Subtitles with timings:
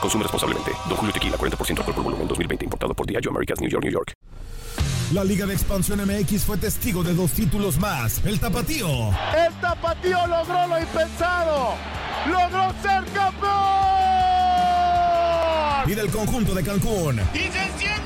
[0.00, 0.72] Consume responsablemente.
[0.88, 2.64] Don Julio Tequila, 40% alcohol por volumen, 2020.
[2.64, 4.12] Importado por Diageo Americas, New York, New York.
[5.12, 8.20] La Liga de Expansión MX fue testigo de dos títulos más.
[8.24, 9.10] El Tapatío.
[9.36, 11.74] El Tapatío logró lo impensado.
[12.26, 13.56] Logró ser campeón.
[15.86, 17.20] Y del conjunto de Cancún.
[17.32, 18.05] Y se encienden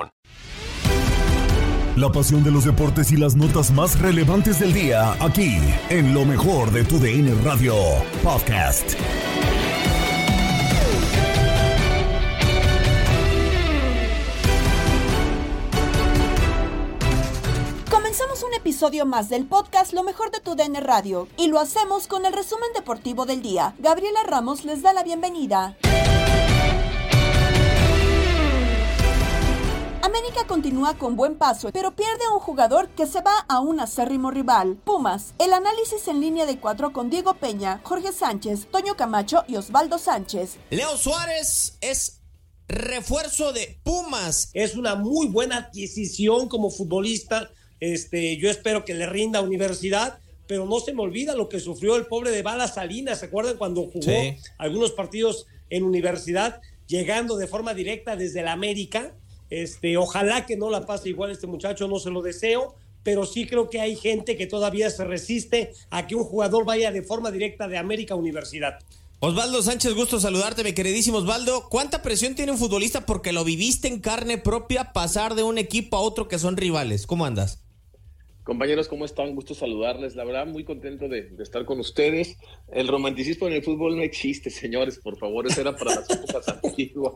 [1.95, 5.57] La pasión de los deportes y las notas más relevantes del día, aquí,
[5.89, 7.75] en lo mejor de tu DN Radio
[8.23, 8.95] Podcast.
[17.89, 22.07] Comenzamos un episodio más del podcast Lo mejor de tu DN Radio y lo hacemos
[22.07, 23.75] con el resumen deportivo del día.
[23.79, 25.75] Gabriela Ramos les da la bienvenida.
[30.11, 33.79] América continúa con buen paso, pero pierde a un jugador que se va a un
[33.79, 35.33] acérrimo rival, Pumas.
[35.39, 39.97] El análisis en línea de cuatro con Diego Peña, Jorge Sánchez, Toño Camacho y Osvaldo
[39.97, 40.57] Sánchez.
[40.69, 42.19] Leo Suárez es
[42.67, 44.49] refuerzo de Pumas.
[44.53, 47.49] Es una muy buena adquisición como futbolista.
[47.79, 51.61] Este, yo espero que le rinda a universidad, pero no se me olvida lo que
[51.61, 53.19] sufrió el pobre de Bala Salinas.
[53.19, 54.35] ¿Se acuerdan cuando jugó Sí.
[54.57, 59.13] algunos partidos en universidad, llegando de forma directa desde la América?
[59.51, 62.73] Este, ojalá que no la pase igual este muchacho, no se lo deseo,
[63.03, 66.91] pero sí creo que hay gente que todavía se resiste a que un jugador vaya
[66.91, 68.79] de forma directa de América Universidad.
[69.19, 71.67] Osvaldo Sánchez, gusto saludarte, mi queridísimo Osvaldo.
[71.69, 75.97] ¿Cuánta presión tiene un futbolista porque lo viviste en carne propia pasar de un equipo
[75.97, 77.05] a otro que son rivales?
[77.05, 77.59] ¿Cómo andas?
[78.43, 79.35] Compañeros, ¿cómo están?
[79.35, 80.15] Gusto saludarles.
[80.15, 82.37] La verdad, muy contento de, de estar con ustedes.
[82.71, 85.45] El romanticismo en el fútbol no existe, señores, por favor.
[85.45, 87.15] Eso era para las épocas antiguas.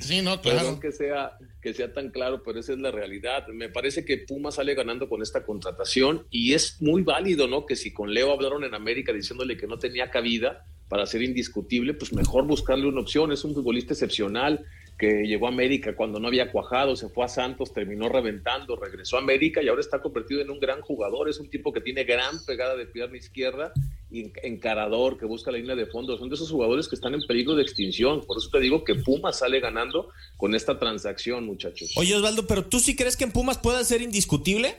[0.00, 0.80] Sí, no, Perdón claro.
[0.80, 3.48] que sea, que sea tan claro, pero esa es la realidad.
[3.48, 7.66] Me parece que Puma sale ganando con esta contratación y es muy válido, ¿no?
[7.66, 11.94] Que si con Leo hablaron en América diciéndole que no tenía cabida para ser indiscutible,
[11.94, 13.32] pues mejor buscarle una opción.
[13.32, 14.64] Es un futbolista excepcional
[14.98, 19.16] que llegó a América cuando no había cuajado, se fue a Santos, terminó reventando, regresó
[19.16, 21.28] a América y ahora está convertido en un gran jugador.
[21.28, 23.72] Es un tipo que tiene gran pegada de pierna izquierda
[24.10, 26.16] y encarador, que busca la línea de fondo.
[26.16, 28.24] Son de esos jugadores que están en peligro de extinción.
[28.26, 31.92] Por eso te digo que Puma sale ganando con esta transacción, muchachos.
[31.96, 34.76] Oye, Osvaldo, ¿pero tú sí crees que en Pumas pueda ser indiscutible?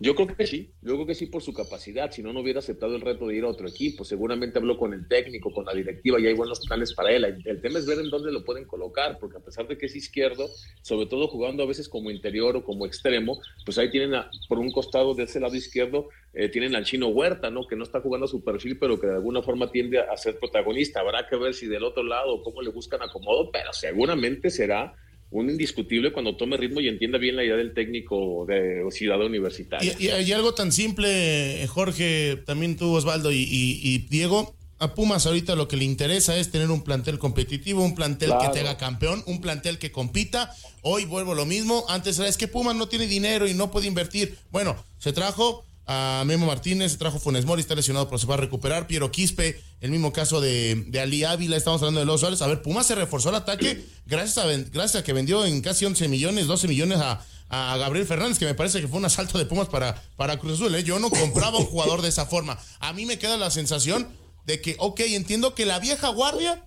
[0.00, 2.58] Yo creo que sí, yo creo que sí por su capacidad, si no, no hubiera
[2.58, 5.72] aceptado el reto de ir a otro equipo, seguramente habló con el técnico, con la
[5.72, 7.24] directiva y hay buenos planes para él.
[7.44, 9.94] El, tema es ver en dónde lo pueden colocar, porque a pesar de que es
[9.94, 10.48] izquierdo,
[10.82, 14.58] sobre todo jugando a veces como interior o como extremo, pues ahí tienen a- por
[14.58, 17.66] un costado de ese lado izquierdo, eh, tienen al chino Huerta, ¿no?
[17.66, 20.38] Que no está jugando a su perfil, pero que de alguna forma tiende a ser
[20.40, 21.00] protagonista.
[21.00, 24.92] Habrá que ver si del otro lado cómo le buscan acomodo, pero seguramente será
[25.34, 29.94] un indiscutible cuando tome ritmo y entienda bien la idea del técnico de Ciudad Universitaria.
[29.98, 35.56] Y, y- y algo tan simple, Jorge, también tú, Osvaldo y, Diego, a Pumas ahorita
[35.56, 38.42] lo que le interesa es tener un plantel competitivo, un plantel Claro.
[38.52, 40.54] que te haga campeón, un plantel que compita.
[40.82, 41.84] Hoy vuelvo lo mismo.
[41.88, 44.36] Antes era, es que Pumas no tiene dinero y no puede invertir.
[44.52, 48.38] Bueno, se trajo a Memo Martínez, trajo Funes Mori, está lesionado, pero se va a
[48.38, 48.86] recuperar.
[48.86, 52.40] Piero Quispe, el mismo caso de, de Ali Ávila, estamos hablando de los Suárez.
[52.42, 55.84] A ver, Pumas se reforzó el ataque gracias a, gracias a que vendió en casi
[55.84, 59.38] 11 millones, 12 millones a, a Gabriel Fernández, que me parece que fue un asalto
[59.38, 60.74] de Pumas para, para Cruz Azul.
[60.74, 60.84] ¿eh?
[60.84, 62.58] Yo no compraba un jugador de esa forma.
[62.80, 64.08] A mí me queda la sensación
[64.46, 66.64] de que, ok, entiendo que la vieja guardia,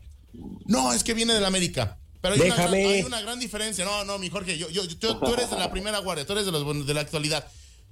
[0.66, 1.98] no, es que viene del América.
[2.22, 3.86] Pero hay, una gran, hay una, gran, diferencia.
[3.86, 6.52] No, no, mi Jorge, yo, yo, tú eres de la primera guardia, tú eres de,
[6.52, 7.48] los, de la actualidad.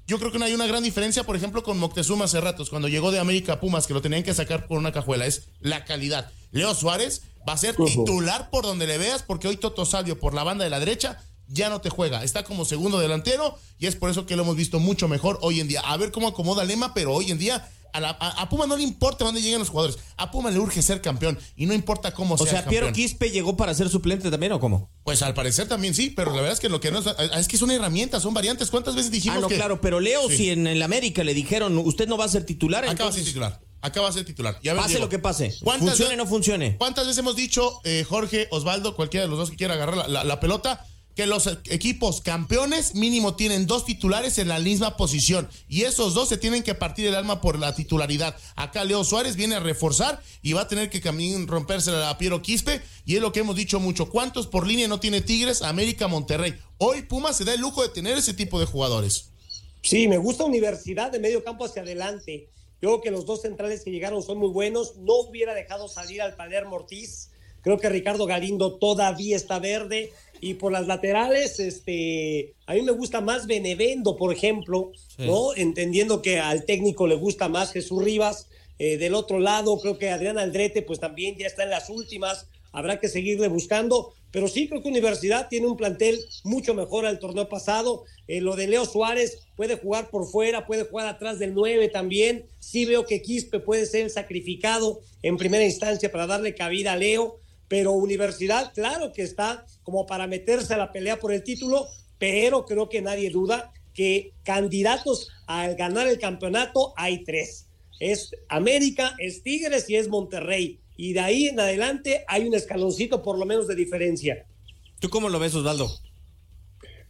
[0.07, 2.87] Yo creo que no hay una gran diferencia, por ejemplo, con Moctezuma hace ratos, cuando
[2.87, 5.25] llegó de América a Pumas, que lo tenían que sacar por una cajuela.
[5.25, 6.31] Es la calidad.
[6.51, 10.35] Leo Suárez va a ser titular por donde le veas, porque hoy Toto Salvio por
[10.35, 12.23] la banda de la derecha ya no te juega.
[12.23, 15.59] Está como segundo delantero y es por eso que lo hemos visto mucho mejor hoy
[15.59, 15.81] en día.
[15.81, 18.75] A ver cómo acomoda Lema, pero hoy en día a, la, a, a, Puma no
[18.75, 19.97] le importa dónde lleguen los jugadores.
[20.17, 22.45] A Puma le urge ser campeón y no importa cómo o sea.
[22.45, 24.89] O sea, Piero Quispe llegó para ser suplente también o cómo?
[25.03, 27.05] Pues al parecer también sí, pero la verdad es que lo que no es,
[27.37, 28.69] es que son herramientas, son variantes.
[28.69, 30.37] ¿Cuántas veces dijimos ah, no, que claro, pero Leo, sí.
[30.37, 33.15] si en el América le dijeron, usted no va a ser titular, acaba entonces...
[33.15, 33.61] de ser titular.
[33.81, 34.55] Acaba de ser titular.
[34.55, 35.51] Pase Diego, lo que pase.
[35.63, 36.75] Funcione o no funcione.
[36.77, 40.07] ¿Cuántas veces hemos dicho, eh, Jorge, Osvaldo, cualquiera de los dos que quiera agarrar la,
[40.07, 40.85] la, la pelota?
[41.15, 46.29] Que los equipos campeones mínimo tienen dos titulares en la misma posición y esos dos
[46.29, 48.35] se tienen que partir el alma por la titularidad.
[48.55, 51.01] Acá Leo Suárez viene a reforzar y va a tener que
[51.47, 54.09] romperse a Piero Quispe y es lo que hemos dicho mucho.
[54.09, 55.61] ¿Cuántos por línea no tiene Tigres?
[55.61, 56.55] América, Monterrey.
[56.77, 59.31] Hoy Pumas se da el lujo de tener ese tipo de jugadores.
[59.81, 62.49] Sí, me gusta Universidad de medio campo hacia adelante.
[62.81, 64.97] Yo creo que los dos centrales que llegaron son muy buenos.
[64.97, 67.29] No hubiera dejado salir al Palermo Ortiz.
[67.61, 70.11] Creo que Ricardo Galindo todavía está verde.
[70.41, 75.25] Y por las laterales, este, a mí me gusta más Benevendo, por ejemplo, sí.
[75.25, 75.55] ¿no?
[75.55, 78.47] Entendiendo que al técnico le gusta más Jesús Rivas.
[78.77, 82.47] Eh, del otro lado, creo que Adrián Aldrete, pues también ya está en las últimas.
[82.71, 84.13] Habrá que seguirle buscando.
[84.31, 88.03] Pero sí creo que Universidad tiene un plantel mucho mejor al torneo pasado.
[88.27, 92.45] Eh, lo de Leo Suárez puede jugar por fuera, puede jugar atrás del 9 también.
[92.59, 97.39] Sí veo que Quispe puede ser sacrificado en primera instancia para darle cabida a Leo
[97.67, 102.65] pero Universidad, claro que está como para meterse a la pelea por el título, pero
[102.65, 107.67] creo que nadie duda que candidatos a ganar el campeonato hay tres.
[107.99, 110.79] Es América, es Tigres y es Monterrey.
[110.97, 114.45] Y de ahí en adelante hay un escaloncito por lo menos de diferencia.
[114.99, 115.89] ¿Tú cómo lo ves, Osvaldo?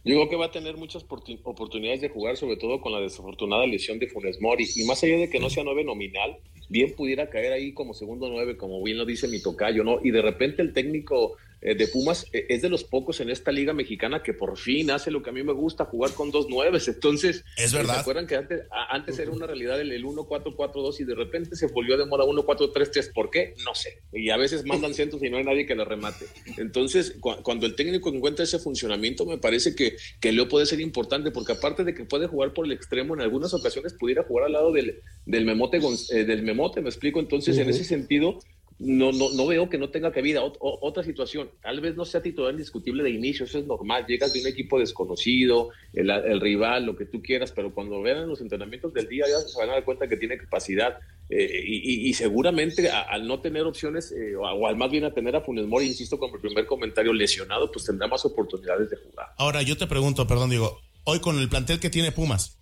[0.06, 1.04] Yo creo que va a tener muchas
[1.42, 4.64] oportunidades de jugar, sobre todo con la desafortunada lesión de Funes Mori.
[4.76, 6.36] Y más allá de que no sea nueve nominal,
[6.68, 9.98] bien pudiera caer ahí como segundo nueve, como bien lo dice mi tocayo, ¿no?
[10.04, 13.72] Y de repente el técnico de Pumas eh, es de los pocos en esta liga
[13.72, 16.88] mexicana que por fin hace lo que a mí me gusta, jugar con dos nueves.
[16.88, 17.94] Entonces, es verdad.
[17.94, 21.66] ¿se acuerdan que antes, antes era una realidad el, el 1-4-4-2 y de repente se
[21.68, 23.12] volvió de moda 1-4-3-3?
[23.12, 23.54] ¿Por qué?
[23.64, 24.02] No sé.
[24.12, 26.26] Y a veces mandan centros y no hay nadie que lo remate.
[26.56, 30.80] Entonces, cu cuando el técnico encuentra ese funcionamiento, me parece que, que Leo puede ser
[30.80, 34.46] importante, porque aparte de que puede jugar por el extremo, en algunas ocasiones pudiera jugar
[34.46, 35.78] al lado del, del, memote,
[36.10, 37.20] eh, del memote, me explico.
[37.20, 37.62] Entonces, uh -huh.
[37.62, 38.38] en ese sentido,
[38.78, 40.42] no, no, no veo que no tenga cabida.
[40.42, 44.04] Otra situación, tal vez no sea titular indiscutible de inicio, eso es normal.
[44.06, 48.40] Llegas de un equipo desconocido, el, rival, lo que tú quieras, pero cuando vean los
[48.40, 50.98] entrenamientos del día ya se van a dar cuenta que tiene capacidad.
[51.28, 55.34] Eh, y, seguramente al no tener opciones, eh, o, o, al más bien a tener
[55.34, 59.28] a Funes Mori, insisto, con el primer comentario lesionado, pues tendrá más oportunidades de jugar.
[59.38, 62.58] Ahora, yo te pregunto, perdón, digo, hoy con el plantel que tiene Pumas,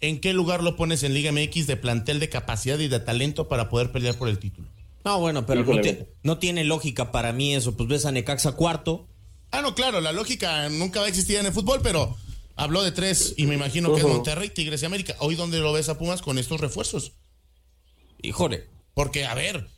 [0.00, 3.46] ¿en qué lugar lo pones en Liga MX de plantel de capacidad y de talento
[3.46, 4.63] para poder pelear por el título?
[5.04, 7.76] No, bueno, pero no, te, no, tiene lógica para mí eso.
[7.76, 9.08] Pues ves a Necaxa cuarto.
[9.50, 12.16] Ah, no, claro, la lógica nunca va a existir en el fútbol, pero
[12.56, 13.94] habló de tres y me imagino uh -huh.
[13.96, 15.14] que es Monterrey, Tigres y América.
[15.18, 17.12] Hoy, ¿dónde lo ves a Pumas con estos refuerzos?
[18.22, 18.70] Híjole.
[18.94, 19.68] Porque, a ver,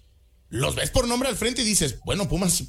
[0.49, 2.63] los ves por nombre al frente y dices, bueno, Pumas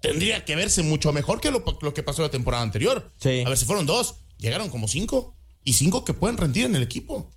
[0.00, 3.12] tendría que verse mucho mejor que lo, lo que pasó la temporada anterior.
[3.18, 3.42] Sí.
[3.44, 5.36] A ver, si fueron dos, llegaron como cinco.
[5.64, 7.28] Y cinco que pueden rendir en el equipo.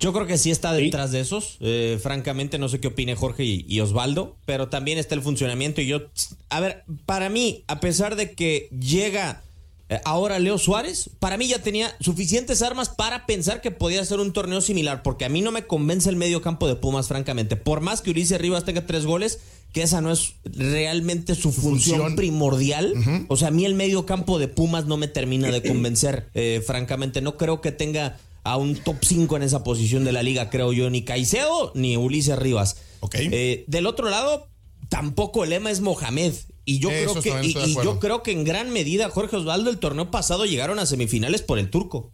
[0.00, 1.16] Yo creo que sí está detrás ¿Sí?
[1.16, 1.58] de esos.
[1.60, 5.82] Eh, francamente, no sé qué opine Jorge y, y, Osvaldo, pero también está el funcionamiento.
[5.82, 6.00] Y yo,
[6.48, 9.42] a ver, para mí, a pesar de que llega
[9.90, 14.20] eh, ahora Leo Suárez, para mí ya tenía suficientes armas para pensar que podía ser
[14.20, 17.56] un torneo similar, porque a mí no me convence el medio campo de Pumas, francamente.
[17.56, 19.40] Por más que Ulises Rivas tenga tres goles,
[19.72, 22.92] que esa no es realmente su, su función, función, primordial.
[22.94, 23.26] Uh -huh.
[23.28, 26.62] O sea, a mí el medio campo de Pumas no me termina de convencer, eh,
[26.64, 27.20] francamente.
[27.20, 30.72] No creo que tenga a un top 5 en esa posición de la liga, creo
[30.72, 32.76] yo, ni Caicedo ni Ulises Rivas.
[33.00, 33.28] Okay.
[33.32, 34.48] Eh, del otro lado,
[34.88, 36.34] tampoco el lema es Mohamed.
[36.64, 39.70] Y yo Eso creo que, y, y yo creo que en gran medida, Jorge Osvaldo,
[39.70, 42.12] el torneo pasado llegaron a semifinales por el turco.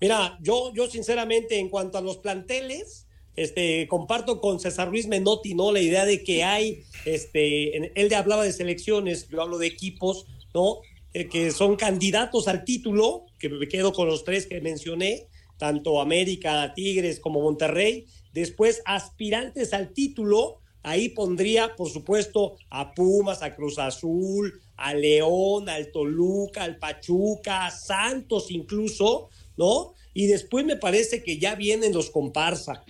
[0.00, 5.54] Mira, yo, yo sinceramente, en cuanto a los planteles, este, comparto con César Luis Menotti,
[5.54, 5.72] ¿no?
[5.72, 10.26] La idea de que hay, este, en, él hablaba de selecciones, yo hablo de equipos,
[10.54, 10.78] ¿no?
[11.12, 15.26] Eh, que son candidatos al título, que me quedo con los tres que mencioné,
[15.60, 18.06] tanto América, Tigres como Monterrey.
[18.32, 25.68] Después, aspirantes al título, ahí pondría, por supuesto, a Pumas, a Cruz Azul, a León,
[25.68, 29.92] al Toluca, al Pachuca, a Santos incluso, ¿no?
[30.14, 32.82] Y después me parece que ya vienen los comparsa.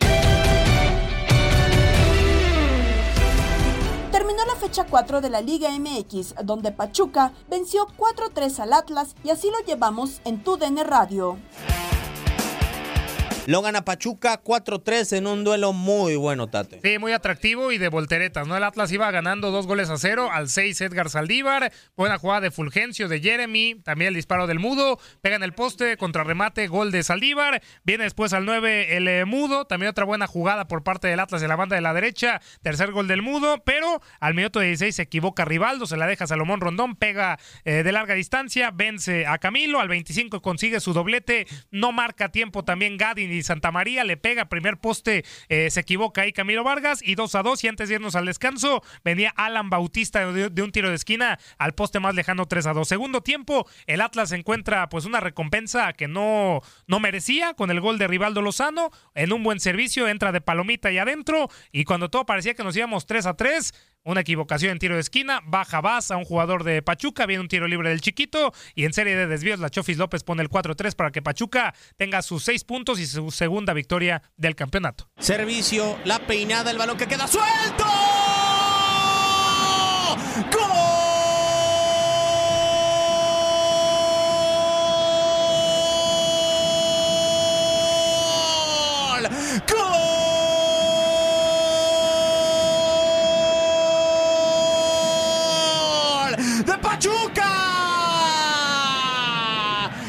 [4.13, 9.31] Terminó la fecha 4 de la Liga MX, donde Pachuca venció 4-3 al Atlas y
[9.31, 11.37] así lo llevamos en tu DN Radio.
[13.51, 16.79] Lo gana Pachuca 4-3 en un duelo muy bueno, Tate.
[16.85, 18.57] Sí, muy atractivo y de volteretas, ¿no?
[18.57, 22.53] El Atlas iba ganando dos goles a cero, al 6 Edgar Saldívar, buena jugada de
[22.53, 27.03] Fulgencio, de Jeremy, también el disparo del Mudo, pega en el poste, contrarremate, gol de
[27.03, 31.19] Saldívar, viene después al 9 el eh, Mudo, también otra buena jugada por parte del
[31.19, 34.95] Atlas en la banda de la derecha, tercer gol del Mudo, pero al minuto 16
[34.95, 39.39] se equivoca Rivaldo, se la deja Salomón Rondón, pega eh, de larga distancia, vence a
[39.39, 44.49] Camilo, al 25 consigue su doblete, no marca tiempo también Gadin Santa María le pega
[44.49, 47.97] primer poste, eh, se equivoca ahí Camilo Vargas y 2 a 2 y antes de
[47.97, 52.15] irnos al descanso venía Alan Bautista de, de un tiro de esquina al poste más
[52.15, 52.89] lejano 3 a 2.
[52.89, 57.99] Segundo tiempo, el Atlas encuentra pues una recompensa que no, no merecía con el gol
[57.99, 62.27] de Rivaldo Lozano en un buen servicio, entra de palomita y adentro y cuando todo
[62.27, 66.11] parecía que nos íbamos 3 a 3, una equivocación en tiro de esquina, baja Vaz
[66.11, 69.27] a un jugador de Pachuca, viene un tiro libre del chiquito y en serie de
[69.27, 73.07] desvíos la Chofis López pone el 4-3 para que Pachuca tenga sus seis puntos y
[73.07, 75.09] su segunda victoria del campeonato.
[75.19, 77.85] Servicio, la peinada, el balón que queda suelto.
[97.01, 97.49] Pachuca!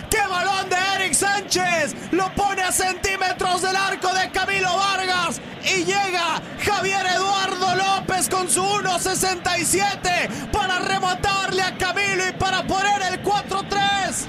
[0.10, 1.96] ¡Qué balón de Eric Sánchez!
[2.12, 8.50] Lo pone a centímetros del arco de Camilo Vargas y llega Javier Eduardo López con
[8.50, 14.26] su 1.67 para rematarle a Camilo y para poner el 4-3.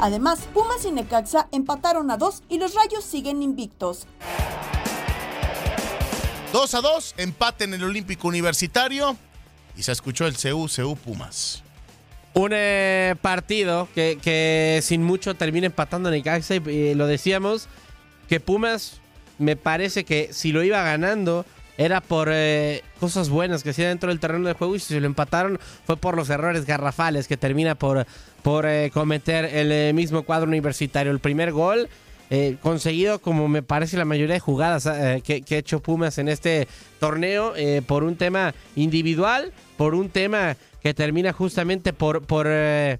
[0.00, 4.06] Además, Pumas y Necaxa empataron a dos y los Rayos siguen invictos.
[6.52, 9.16] 2 a 2, empate en el Olímpico Universitario
[9.76, 11.62] y se escuchó el CU, CU Pumas.
[12.34, 17.68] Un eh, partido que, que sin mucho termina empatando Necaxa y lo decíamos
[18.28, 19.00] que Pumas
[19.38, 21.44] me parece que si lo iba ganando
[21.76, 25.00] era por eh, cosas buenas que hacía dentro del terreno de juego y si se
[25.00, 28.06] lo empataron fue por los errores garrafales que termina por,
[28.42, 31.12] por eh, cometer el eh, mismo cuadro universitario.
[31.12, 31.88] El primer gol
[32.30, 36.28] eh, conseguido como me parece la mayoría de jugadas eh, que ha hecho Pumas en
[36.28, 36.66] este
[36.98, 42.22] torneo eh, por un tema individual, por un tema que termina justamente por...
[42.22, 42.98] por eh,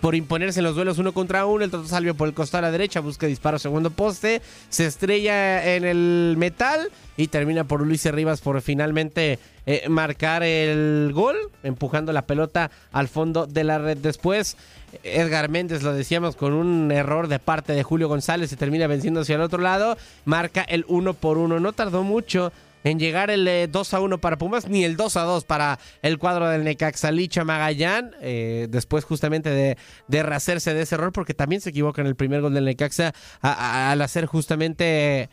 [0.00, 1.64] por imponerse en los duelos uno contra uno.
[1.64, 4.42] El Toto Salvio por el costado a la derecha busca disparo segundo poste.
[4.68, 11.10] Se estrella en el metal y termina por Luis Rivas por finalmente eh, marcar el
[11.12, 13.96] gol, empujando la pelota al fondo de la red.
[13.96, 14.56] Después,
[15.02, 19.20] Edgar Méndez, lo decíamos, con un error de parte de Julio González, se termina venciendo
[19.20, 19.96] hacia el otro lado.
[20.24, 21.58] Marca el uno por uno.
[21.58, 22.52] No tardó mucho
[22.86, 25.80] en llegar el eh, 2 a 1 para Pumas, ni el 2 a 2 para
[26.02, 29.76] el cuadro del Necaxa Licha Magallán, eh, después justamente de,
[30.06, 33.12] de rehacerse de ese error, porque también se equivoca en el primer gol del Necaxa
[33.42, 35.28] al hacer justamente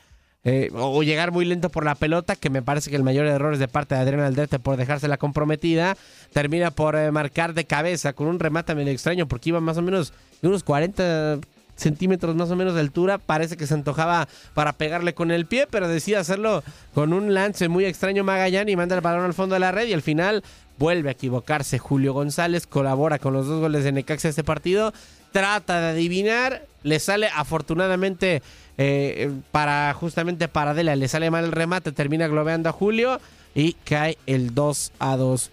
[0.46, 3.54] eh, o llegar muy lento por la pelota, que me parece que el mayor error
[3.54, 5.96] es de parte de Adrián Aldrete por dejársela comprometida,
[6.34, 9.82] termina por eh, marcar de cabeza con un remate medio extraño, porque iba más o
[9.82, 11.40] menos de unos 40
[11.76, 15.68] centímetros más o menos de altura, parece que se antojaba para pegarle con el pie,
[15.70, 16.64] pero decide hacerlo
[16.94, 19.88] con un lance muy extraño Magallán y manda el balón al fondo de la red
[19.88, 20.44] y al final
[20.78, 24.94] vuelve a equivocarse Julio González, colabora con los dos goles de Necaxa este partido,
[25.32, 28.42] trata de adivinar, le sale afortunadamente
[28.78, 33.20] eh, para justamente para Adela, le sale mal el remate, termina globeando a Julio
[33.56, 35.52] y cae el 2 a 2.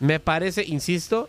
[0.00, 1.28] Me parece, insisto,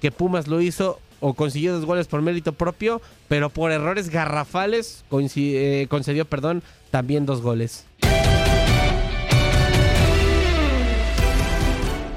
[0.00, 5.04] que Pumas lo hizo o consiguió dos goles por mérito propio, pero por errores garrafales
[5.36, 7.86] eh, concedió, perdón, también dos goles.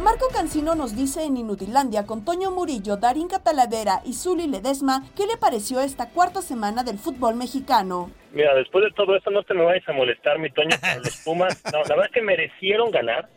[0.04, 5.26] Marco Cancino nos dice en Inutilandia con Toño Murillo, Darín Catalavera y Zuli Ledesma qué
[5.26, 8.12] le pareció esta cuarta semana del fútbol mexicano.
[8.32, 11.18] Mira, después de todo esto no te me vayas a molestar, mi Toño, pero los
[11.24, 13.30] Pumas, no, la verdad es que merecieron ganar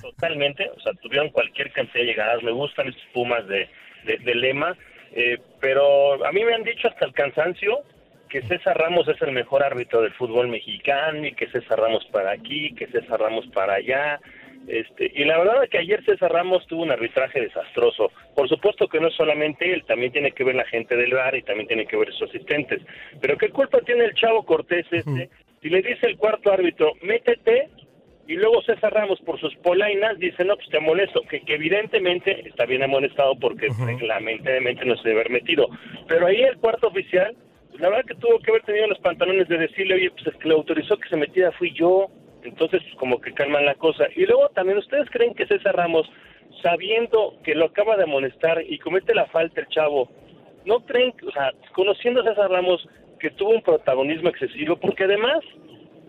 [0.00, 3.68] totalmente, o sea, tuvieron cualquier cantidad de llegadas, me gustan estos Pumas de,
[4.04, 4.76] de, de lema,
[5.14, 7.80] eh, pero a mí me han dicho hasta el cansancio
[8.28, 12.32] que César Ramos es el mejor árbitro del fútbol mexicano y que César Ramos para
[12.32, 14.20] aquí, que César Ramos para allá,
[14.66, 18.12] Este, y la verdad es que ayer César Ramos tuvo un arbitraje desastroso.
[18.34, 21.34] Por supuesto que no es solamente él, también tiene que ver la gente del bar
[21.34, 22.80] y también tiene que ver sus asistentes.
[23.20, 25.28] Pero ¿qué culpa tiene el chavo Cortés este?
[25.60, 27.68] Si le dice el cuarto árbitro, métete,
[28.26, 32.48] y luego César Ramos por sus polainas dice, no, pues te molesto, que, que evidentemente
[32.48, 33.68] está bien amonestado porque
[34.00, 35.68] lamentablemente no se debe haber metido.
[36.06, 37.34] Pero ahí el cuarto oficial,
[37.78, 40.48] la verdad que tuvo que haber tenido los pantalones de decirle, oye, pues el que
[40.48, 42.08] le autorizó que se metiera fui yo,
[42.44, 44.06] entonces como que calman la cosa.
[44.14, 46.08] Y luego también, ¿ustedes creen que César Ramos,
[46.62, 50.08] sabiendo que lo acaba de amonestar y comete la falta el chavo,
[50.64, 52.88] no creen, o sea, conociendo a César Ramos,
[53.18, 54.76] que tuvo un protagonismo excesivo?
[54.76, 55.40] Porque además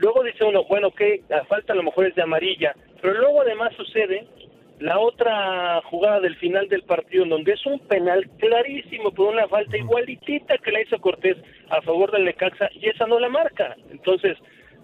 [0.03, 3.39] Luego dice uno, bueno, que la falta a lo mejor es de amarilla, pero luego
[3.39, 4.27] además sucede
[4.79, 9.47] la otra jugada del final del partido, en donde es un penal clarísimo por una
[9.47, 11.37] falta igualitita que la hizo Cortés
[11.69, 13.77] a favor del Necaxa y esa no la marca.
[13.91, 14.37] Entonces,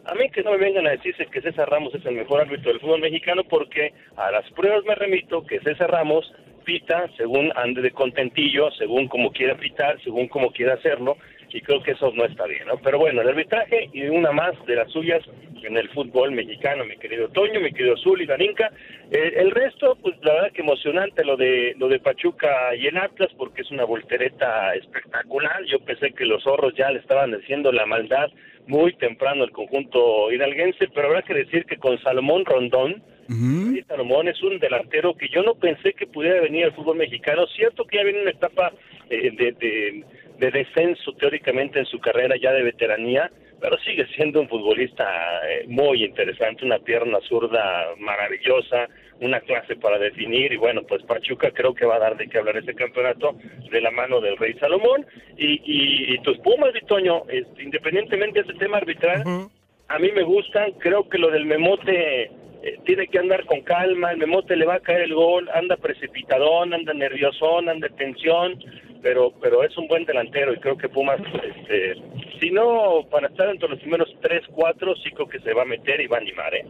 [0.05, 2.71] a mí que no me vengan a decirse que César Ramos es el mejor árbitro
[2.71, 6.33] del fútbol mexicano porque a las pruebas me remito que César Ramos
[6.63, 11.17] pita según ande de contentillo, según como quiera pitar, según como quiera hacerlo
[11.51, 12.77] y creo que eso no está bien, ¿no?
[12.77, 15.22] Pero bueno, el arbitraje y una más de las suyas
[15.63, 18.72] en el fútbol mexicano, mi querido Toño, mi querido Zul y Darinka.
[19.12, 22.98] Eh, el resto, pues la verdad que emocionante lo de lo de Pachuca y el
[22.98, 25.63] Atlas porque es una voltereta espectacular.
[25.65, 28.29] Yo pensé que los zorros ya le estaban haciendo la maldad
[28.68, 33.01] muy temprano al conjunto hidalguense, pero habrá que decir que con Salomón Rondón,
[33.88, 37.46] Salomón es un delantero que yo no pensé que pudiera venir al fútbol mexicano.
[37.48, 38.72] Cierto que ya viene una etapa
[39.10, 40.06] eh, de de
[40.39, 45.05] descenso teóricamente en su carrera ya de veteranía, pero sigue siendo un futbolista
[45.48, 48.88] eh, muy interesante, una pierna zurda maravillosa,
[49.19, 52.38] una clase para definir y bueno, pues Pachuca creo que va a dar de qué
[52.38, 53.36] hablar ese campeonato
[53.69, 55.05] de la mano del Rey Salomón.
[55.38, 55.62] Y,
[56.13, 59.24] y, tus Pumas, Vitoño, este, independientemente de ese tema arbitral,
[59.89, 62.31] a mí me gustan, creo que lo del Memote
[62.62, 65.77] eh, tiene que andar con calma, el Memote le va a caer el gol, anda
[65.77, 68.60] precipitadón, anda nerviosón, anda de tensión,
[69.01, 71.96] pero pero es un buen delantero y creo que Pumas, este,
[72.39, 75.65] si no para estar entre los primeros 3, 4, sí creo que se va a
[75.65, 76.65] meter y va a animar, ¿eh?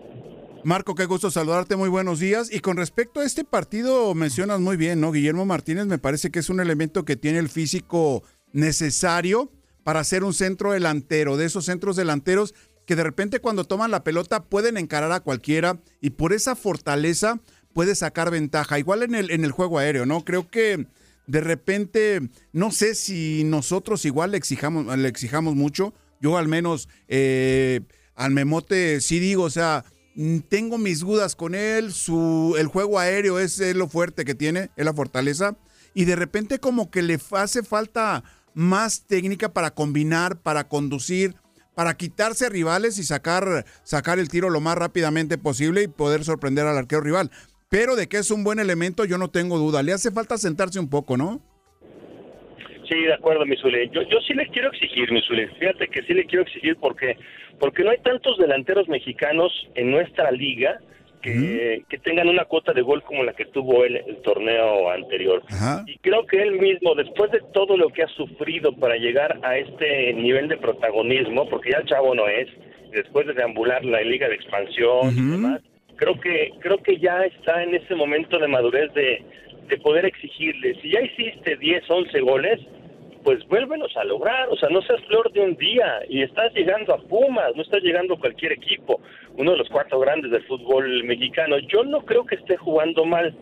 [0.64, 2.54] Marco, qué gusto saludarte, muy buenos días.
[2.54, 5.14] Y con respecto a este partido, mencionas muy bien, ¿no?
[5.14, 9.52] Guillermo Martínez me parece que es un elemento que tiene el físico necesario
[9.84, 12.54] para ser un centro delantero, de esos centros delanteros
[12.86, 17.40] que de repente cuando toman la pelota pueden encarar a cualquiera y por esa fortaleza
[17.72, 18.80] puede sacar ventaja.
[18.80, 20.26] Igual en el, en el juego aéreo, ¿no?
[20.26, 20.88] Creo que
[21.30, 22.22] de repente,
[22.54, 25.94] no sé si nosotros igual le exijamos, le exijamos mucho.
[26.20, 27.82] Yo al menos eh,
[28.16, 32.98] al Memote sí digo, o sea, mm, tengo mis dudas con él, su, el juego
[32.98, 35.56] aéreo es, lo fuerte que tiene, es la fortaleza,
[35.94, 38.24] y de repente como que le hace falta
[38.56, 41.36] más técnica para combinar, para conducir,
[41.76, 46.66] para quitarse rivales y sacar, sacar el tiro lo más rápidamente posible y poder sorprender
[46.66, 47.30] al arquero rival.
[47.70, 49.84] Pero de que es un buen elemento, yo no tengo duda.
[49.84, 51.40] Le hace falta sentarse un poco, ¿no?
[52.90, 53.88] Sí, de acuerdo, Misule.
[53.90, 55.48] Yo, yo sí le quiero exigir, Misule.
[55.60, 57.18] Fíjate que sí le quiero exigir porque,
[57.60, 60.80] porque no hay tantos delanteros mexicanos en nuestra liga
[61.22, 65.44] que, que tengan una cuota de gol como la que tuvo él el torneo anterior.
[65.86, 69.58] Y creo que él mismo, después de todo lo que ha sufrido para llegar a
[69.58, 72.48] este nivel de protagonismo, porque ya el chavo no es,
[72.92, 75.62] después de deambular la liga de expansión y demás,
[76.00, 79.24] creo que creo que ya está en ese momento de madurez de,
[79.68, 80.80] de poder exigirle.
[80.82, 82.60] Si ya hiciste 10, 11 goles,
[83.24, 86.00] pues vuélvelos a lograr, o sea, no seas flor de un día.
[86.08, 89.02] Y estás llegando a Pumas, no estás llegando a cualquier equipo,
[89.36, 91.60] uno de los cuatro grandes del fútbol mexicano.
[91.60, 93.36] Yo no creo que esté jugando mal,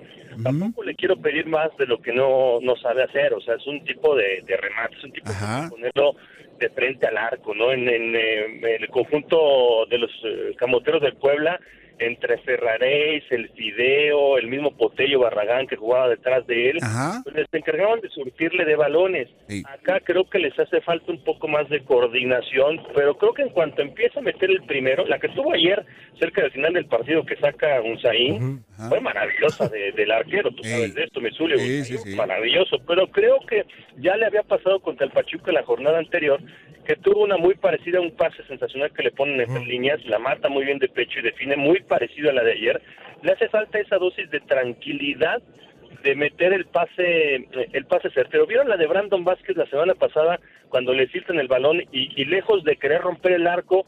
[0.43, 3.67] tampoco le quiero pedir más de lo que no, no sabe hacer, o sea, es
[3.67, 6.15] un tipo de, de remate, es un tipo de ponerlo
[6.60, 7.72] de frente al arco, ¿no?
[7.72, 11.60] En, en, eh, el conjunto de los eh, camoteros del Puebla,
[11.99, 16.79] entre Ferraréis, el Fideo, el mismo Potello Barragán que jugaba detrás de él,
[17.23, 19.29] pues les encargaban de surtirle de balones.
[19.65, 23.49] Acá creo que les hace falta un poco más de coordinación, pero creo que en
[23.49, 25.86] cuanto empieza a meter el primero, la que estuvo ayer
[26.19, 31.03] cerca del final del partido que saca Unzaín, fue maravillosa del arquero, tú sabes de
[31.03, 31.31] esto, me
[32.15, 33.65] maravilloso, pero creo que
[33.97, 36.39] ya le había pasado contra el Pachuca la jornada anterior,
[36.88, 40.19] que tuvo una muy parecida a un pase sensacional que le ponen en líneas, la
[40.19, 42.82] mata muy bien de pecho y define muy parecido a la de ayer.
[43.23, 45.43] Le hace falta esa dosis de tranquilidad
[46.02, 48.47] de meter el pase el pase certero.
[48.47, 52.63] ¿Vieron la de Brandon Vázquez la semana pasada cuando le filtran el balón y, lejos
[52.63, 53.86] de querer romper el arco,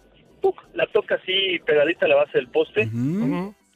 [0.74, 2.82] la toca así pegadita a la base del poste?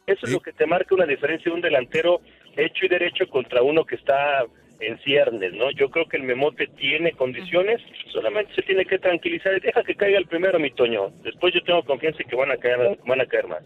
[0.06, 2.20] Eso es lo que te marca una diferencia de un delantero
[2.58, 4.44] hecho y derecho contra uno que está
[4.80, 5.72] en ciernes, ¿no?
[5.72, 7.82] Yo creo que el Memote tiene condiciones,
[8.12, 11.10] solamente se tiene que tranquilizar y deja que caiga el primero, mi Toño.
[11.24, 13.64] Después yo tengo confianza en que van a caer, van a caer más.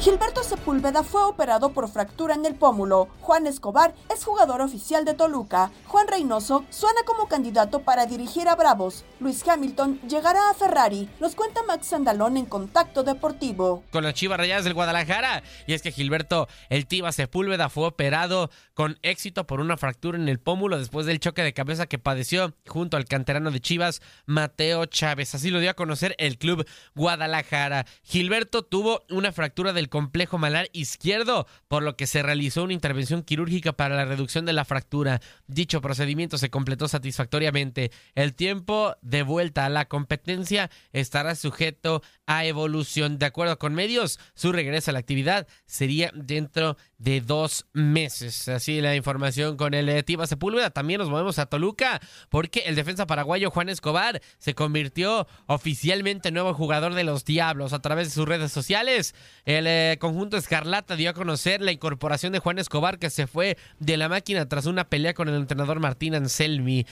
[0.00, 3.08] Gilberto Sepúlveda fue operado por fractura en el pómulo.
[3.20, 5.70] Juan Escobar es jugador oficial de Toluca.
[5.84, 9.04] Juan Reynoso suena como candidato para dirigir a Bravos.
[9.20, 11.10] Luis Hamilton llegará a Ferrari.
[11.20, 13.84] Nos cuenta Max Andalón en Contacto Deportivo.
[13.90, 15.42] Con las Chivas Rayadas del Guadalajara.
[15.66, 20.30] Y es que Gilberto El Tiba Sepúlveda fue operado con éxito por una fractura en
[20.30, 24.86] el pómulo después del choque de cabeza que padeció junto al canterano de Chivas, Mateo
[24.86, 25.34] Chávez.
[25.34, 27.84] Así lo dio a conocer el club Guadalajara.
[28.02, 33.22] Gilberto tuvo una fractura del complejo malar izquierdo, por lo que se realizó una intervención
[33.22, 35.20] quirúrgica para la reducción de la fractura.
[35.46, 37.90] Dicho procedimiento se completó satisfactoriamente.
[38.14, 43.18] El tiempo de vuelta a la competencia estará sujeto a evolución.
[43.18, 48.48] De acuerdo con medios, su regreso a la actividad sería dentro de dos meses.
[48.48, 50.70] Así la información con el Tiba Sepúlveda.
[50.70, 56.34] También nos movemos a Toluca porque el defensa paraguayo Juan Escobar se convirtió oficialmente en
[56.34, 59.14] nuevo jugador de los Diablos a través de sus redes sociales.
[59.44, 63.56] El eh, conjunto Escarlata dio a conocer la incorporación de Juan Escobar que se fue
[63.78, 66.86] de la máquina tras una pelea con el entrenador Martín Anselmi,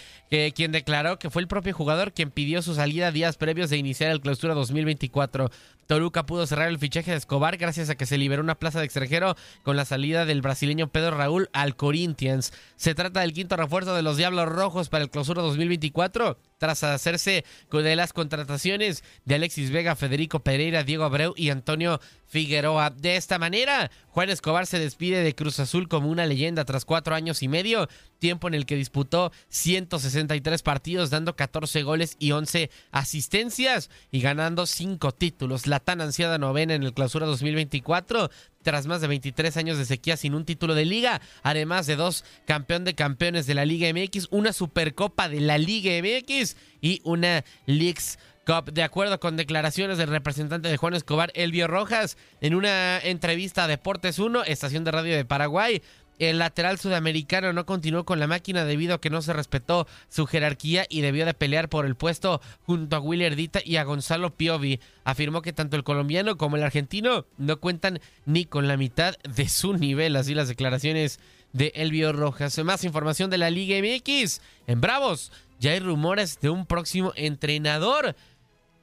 [0.54, 4.10] quien declaró que fue el propio jugador quien pidió su salida días previos de iniciar
[4.10, 5.50] el clausura 2024.
[5.88, 8.84] Toluca pudo cerrar el fichaje de Escobar gracias a que se liberó una plaza de
[8.84, 12.52] extranjero con la salida del brasileño Pedro Raúl al Corinthians.
[12.76, 17.44] Se trata del quinto refuerzo de los Diablos Rojos para el clausura 2024 tras hacerse
[17.70, 22.90] de las contrataciones de Alexis Vega, Federico Pereira, Diego Abreu y Antonio Figueroa.
[22.90, 27.14] De esta manera, Juan Escobar se despide de Cruz Azul como una leyenda tras cuatro
[27.14, 32.70] años y medio, tiempo en el que disputó 163 partidos, dando 14 goles y 11
[32.90, 35.66] asistencias y ganando cinco títulos.
[35.66, 38.30] La tan ansiada novena en el clausura 2024
[38.62, 42.24] tras más de 23 años de sequía sin un título de liga, además de dos
[42.46, 47.44] campeón de campeones de la Liga MX, una Supercopa de la Liga MX y una
[47.66, 48.72] Leagues Cup.
[48.72, 53.68] De acuerdo con declaraciones del representante de Juan Escobar, Elvio Rojas, en una entrevista a
[53.68, 55.82] Deportes 1, estación de radio de Paraguay,
[56.18, 60.26] el lateral sudamericano no continuó con la máquina debido a que no se respetó su
[60.26, 64.34] jerarquía y debió de pelear por el puesto junto a Willy Erdita y a Gonzalo
[64.34, 64.80] Piovi.
[65.04, 69.48] Afirmó que tanto el colombiano como el argentino no cuentan ni con la mitad de
[69.48, 70.16] su nivel.
[70.16, 71.20] Así las declaraciones
[71.52, 72.58] de Elvio Rojas.
[72.64, 74.40] Más información de la Liga MX.
[74.66, 78.14] En Bravos ya hay rumores de un próximo entrenador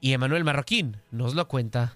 [0.02, 1.96] y Emanuel Marroquín nos lo cuenta.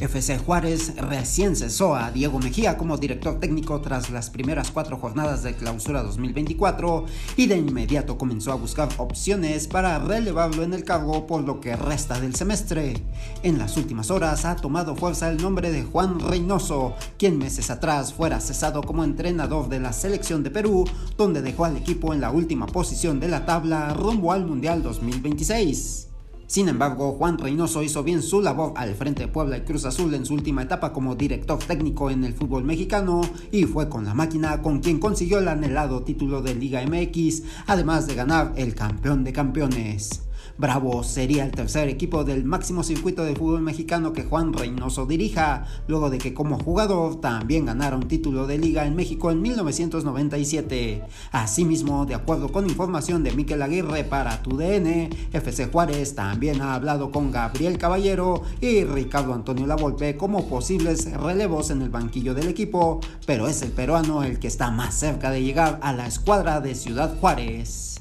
[0.00, 5.42] FC Juárez recién cesó a Diego Mejía como director técnico tras las primeras cuatro jornadas
[5.42, 7.06] de clausura 2024
[7.36, 11.74] y de inmediato comenzó a buscar opciones para relevarlo en el cargo por lo que
[11.74, 13.02] resta del semestre.
[13.42, 18.12] En las últimas horas ha tomado fuerza el nombre de Juan Reynoso, quien meses atrás
[18.12, 20.84] fuera cesado como entrenador de la selección de Perú,
[21.16, 26.07] donde dejó al equipo en la última posición de la tabla rumbo al Mundial 2026.
[26.48, 30.14] Sin embargo, Juan Reynoso hizo bien su labor al frente de Puebla y Cruz Azul
[30.14, 33.20] en su última etapa como director técnico en el fútbol mexicano
[33.52, 38.06] y fue con la máquina con quien consiguió el anhelado título de Liga MX, además
[38.06, 40.27] de ganar el campeón de campeones.
[40.58, 45.66] Bravo sería el tercer equipo del máximo circuito de fútbol mexicano que Juan Reynoso dirija,
[45.86, 51.04] luego de que como jugador también ganara un título de liga en México en 1997.
[51.30, 57.12] Asimismo, de acuerdo con información de Miquel Aguirre para TUDN, FC Juárez también ha hablado
[57.12, 62.98] con Gabriel Caballero y Ricardo Antonio Lavolpe como posibles relevos en el banquillo del equipo,
[63.26, 66.74] pero es el peruano el que está más cerca de llegar a la escuadra de
[66.74, 67.97] Ciudad Juárez.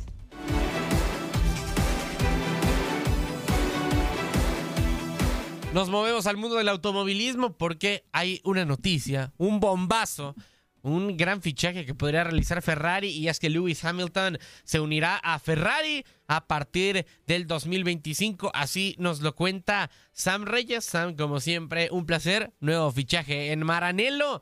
[5.74, 10.34] Nos movemos al mundo del automovilismo porque hay una noticia, un bombazo,
[10.82, 15.38] un gran fichaje que podría realizar Ferrari y es que Lewis Hamilton se unirá a
[15.40, 18.50] Ferrari a partir del 2025.
[18.54, 20.86] Así nos lo cuenta Sam Reyes.
[20.86, 22.54] Sam, como siempre, un placer.
[22.60, 24.42] Nuevo fichaje en Maranello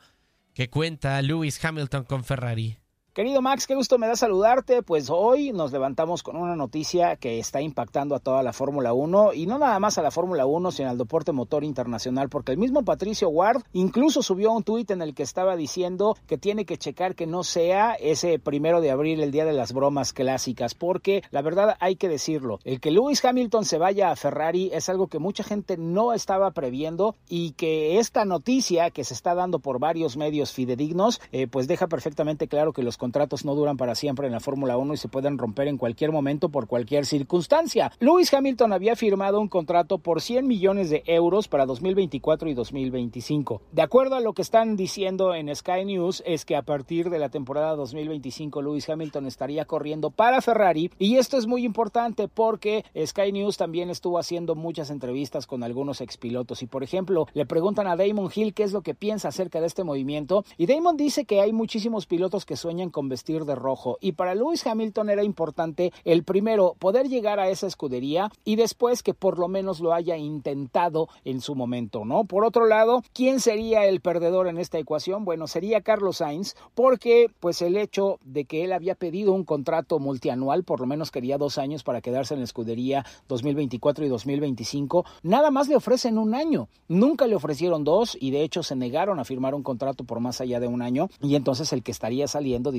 [0.53, 2.77] que cuenta Lewis Hamilton con Ferrari.
[3.15, 4.83] Querido Max, qué gusto me da saludarte.
[4.83, 9.31] Pues hoy nos levantamos con una noticia que está impactando a toda la Fórmula 1
[9.35, 12.57] y no nada más a la Fórmula 1, sino al deporte motor internacional, porque el
[12.57, 16.75] mismo Patricio Ward incluso subió un tuit en el que estaba diciendo que tiene que
[16.75, 21.23] checar que no sea ese primero de abril, el día de las bromas clásicas, porque
[21.31, 25.07] la verdad hay que decirlo, el que Lewis Hamilton se vaya a Ferrari es algo
[25.07, 29.79] que mucha gente no estaba previendo y que esta noticia que se está dando por
[29.79, 34.25] varios medios fidedignos, eh, pues deja perfectamente claro que los contratos no duran para siempre
[34.25, 37.91] en la Fórmula 1 y se pueden romper en cualquier momento por cualquier circunstancia.
[37.99, 43.61] Lewis Hamilton había firmado un contrato por 100 millones de euros para 2024 y 2025.
[43.71, 47.19] De acuerdo a lo que están diciendo en Sky News, es que a partir de
[47.19, 52.85] la temporada 2025 Lewis Hamilton estaría corriendo para Ferrari y esto es muy importante porque
[53.05, 57.85] Sky News también estuvo haciendo muchas entrevistas con algunos expilotos y por ejemplo le preguntan
[57.85, 61.25] a Damon Hill qué es lo que piensa acerca de este movimiento y Damon dice
[61.25, 65.21] que hay muchísimos pilotos que sueñan con vestir de rojo y para Lewis Hamilton era
[65.21, 69.93] importante el primero poder llegar a esa escudería y después que por lo menos lo
[69.93, 72.23] haya intentado en su momento, ¿no?
[72.23, 75.25] Por otro lado, ¿quién sería el perdedor en esta ecuación?
[75.25, 79.99] Bueno, sería Carlos Sainz porque pues el hecho de que él había pedido un contrato
[79.99, 85.03] multianual, por lo menos quería dos años para quedarse en la escudería 2024 y 2025,
[85.21, 89.19] nada más le ofrecen un año, nunca le ofrecieron dos y de hecho se negaron
[89.19, 92.29] a firmar un contrato por más allá de un año y entonces el que estaría
[92.29, 92.71] saliendo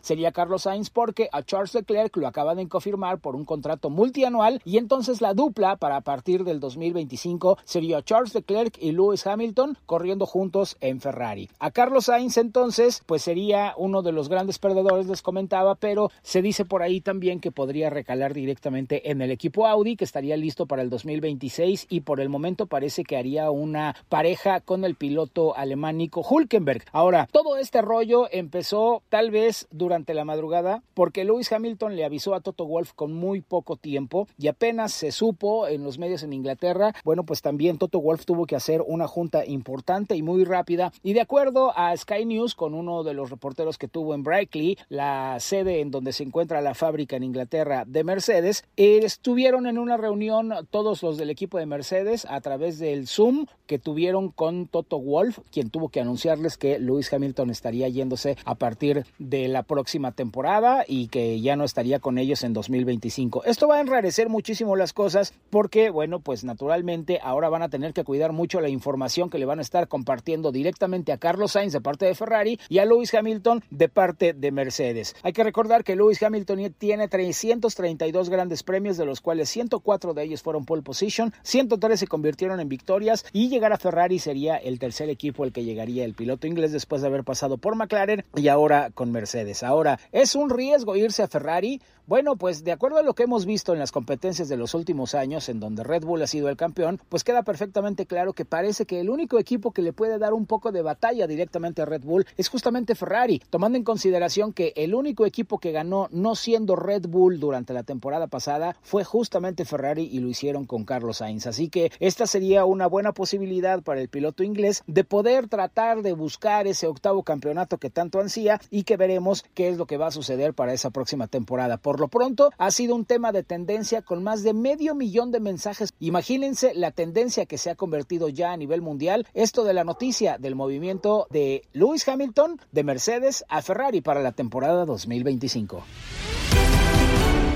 [0.00, 4.60] sería Carlos Sainz porque a Charles Leclerc lo acaban de confirmar por un contrato multianual
[4.64, 10.26] y entonces la dupla para partir del 2025 sería Charles Leclerc y Lewis Hamilton corriendo
[10.26, 11.48] juntos en Ferrari.
[11.58, 16.42] A Carlos Sainz entonces pues sería uno de los grandes perdedores les comentaba pero se
[16.42, 20.66] dice por ahí también que podría recalar directamente en el equipo Audi que estaría listo
[20.66, 25.56] para el 2026 y por el momento parece que haría una pareja con el piloto
[25.56, 26.84] alemán Nico Hulkenberg.
[26.92, 32.34] Ahora, todo este rollo empezó tal vez durante la madrugada porque Lewis Hamilton le avisó
[32.34, 36.32] a Toto Wolf con muy poco tiempo y apenas se supo en los medios en
[36.32, 40.92] Inglaterra, bueno, pues también Toto Wolf tuvo que hacer una junta importante y muy rápida.
[41.02, 44.78] Y de acuerdo a Sky News con uno de los reporteros que tuvo en Brackley,
[44.88, 49.96] la sede en donde se encuentra la fábrica en Inglaterra de Mercedes, estuvieron en una
[49.96, 54.98] reunión todos los del equipo de Mercedes a través del Zoom que tuvieron con Toto
[54.98, 60.12] Wolf, quien tuvo que anunciarles que Lewis Hamilton estaría yéndose a partir de la próxima
[60.12, 63.44] temporada y que ya no estaría con ellos en 2025.
[63.44, 67.92] Esto va a enrarecer muchísimo las cosas porque, bueno, pues naturalmente ahora van a tener
[67.92, 71.72] que cuidar mucho la información que le van a estar compartiendo directamente a Carlos Sainz
[71.72, 75.14] de parte de Ferrari y a Lewis Hamilton de parte de Mercedes.
[75.22, 80.22] Hay que recordar que Lewis Hamilton tiene 332 grandes premios, de los cuales 104 de
[80.22, 84.78] ellos fueron pole position, 103 se convirtieron en victorias y llegar a Ferrari sería el
[84.78, 88.48] tercer equipo el que llegaría el piloto inglés después de haber pasado por McLaren y
[88.48, 89.62] ahora con Mercedes.
[89.62, 91.80] Ahora, ¿es un riesgo irse a Ferrari?
[92.08, 95.14] Bueno, pues de acuerdo a lo que hemos visto en las competencias de los últimos
[95.14, 98.86] años, en donde Red Bull ha sido el campeón, pues queda perfectamente claro que parece
[98.86, 102.00] que el único equipo que le puede dar un poco de batalla directamente a Red
[102.02, 106.74] Bull es justamente Ferrari, tomando en consideración que el único equipo que ganó no siendo
[106.74, 111.46] Red Bull durante la temporada pasada fue justamente Ferrari y lo hicieron con Carlos Sainz.
[111.46, 116.14] Así que esta sería una buena posibilidad para el piloto inglés de poder tratar de
[116.14, 120.06] buscar ese octavo campeonato que tanto ansía y que veremos qué es lo que va
[120.06, 121.76] a suceder para esa próxima temporada.
[121.76, 125.40] Por lo pronto, ha sido un tema de tendencia con más de medio millón de
[125.40, 125.92] mensajes.
[126.00, 129.26] Imagínense la tendencia que se ha convertido ya a nivel mundial.
[129.34, 134.32] Esto de la noticia del movimiento de Lewis Hamilton de Mercedes a Ferrari para la
[134.32, 135.84] temporada 2025.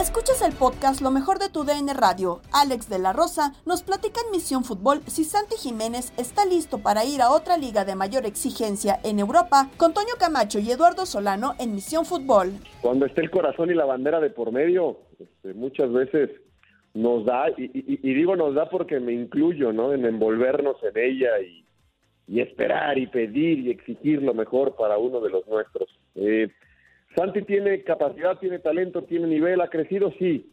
[0.00, 2.40] Escuchas el podcast Lo mejor de tu DN Radio.
[2.52, 7.04] Alex de la Rosa nos platica en Misión Fútbol si Santi Jiménez está listo para
[7.04, 11.54] ir a otra liga de mayor exigencia en Europa con Toño Camacho y Eduardo Solano
[11.58, 12.52] en Misión Fútbol.
[12.82, 16.30] Cuando esté el corazón y la bandera de por medio, este, muchas veces
[16.94, 19.92] nos da, y, y- digo nos da porque me incluyo, ¿no?
[19.92, 21.65] En envolvernos en ella y,
[22.28, 25.88] y esperar y pedir y exigir lo mejor para uno de los nuestros.
[26.14, 26.48] Eh,
[27.14, 30.50] Santi tiene capacidad, tiene talento, tiene nivel, ha crecido, sí.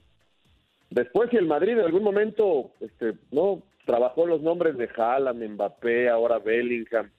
[0.89, 6.07] Después, si el Madrid en algún momento, este, no, trabajó los nombres de Haaland, Mbappé,
[6.09, 7.09] ahora Bellingham,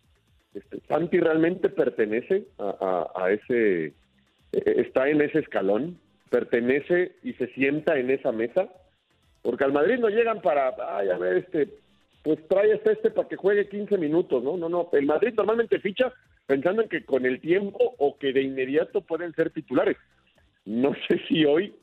[0.54, 3.92] este, Santi realmente pertenece a, a- a ese, eh,
[4.52, 5.98] está en ese escalón,
[6.30, 8.68] pertenece y se sienta en esa mesa,
[9.42, 11.68] porque al Madrid no llegan para, ay, a ver, este,
[12.24, 14.56] pues trae este este para que juegue 15 minutos, ¿no?
[14.56, 16.12] No, no, el Madrid normalmente ficha
[16.46, 19.98] pensando en que con el tiempo o que de inmediato pueden ser titulares.
[20.64, 21.74] No sé si hoy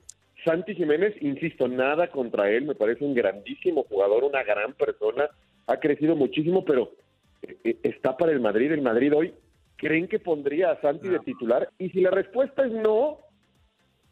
[0.44, 5.30] Santi Jiménez, insisto, nada contra él, me parece un grandísimo jugador, una gran persona,
[5.68, 6.92] ha crecido muchísimo, pero
[7.44, 8.72] eh, está para el Madrid.
[8.72, 9.36] El Madrid hoy,
[9.76, 11.70] ¿creen que pondría a Santi de titular?
[11.78, 13.20] Y si la respuesta es no,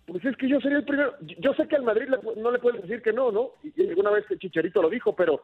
[0.05, 1.15] pues es que yo sería el primero.
[1.39, 3.53] Yo sé que al Madrid no le puedes decir que no, ¿no?
[3.63, 5.41] Y alguna vez que Chicharito lo dijo, pero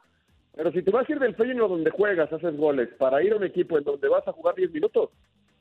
[0.56, 3.38] pero si te vas a ir del Feyenoord donde juegas, haces goles, para ir a
[3.38, 5.10] un equipo en donde vas a jugar 10 minutos,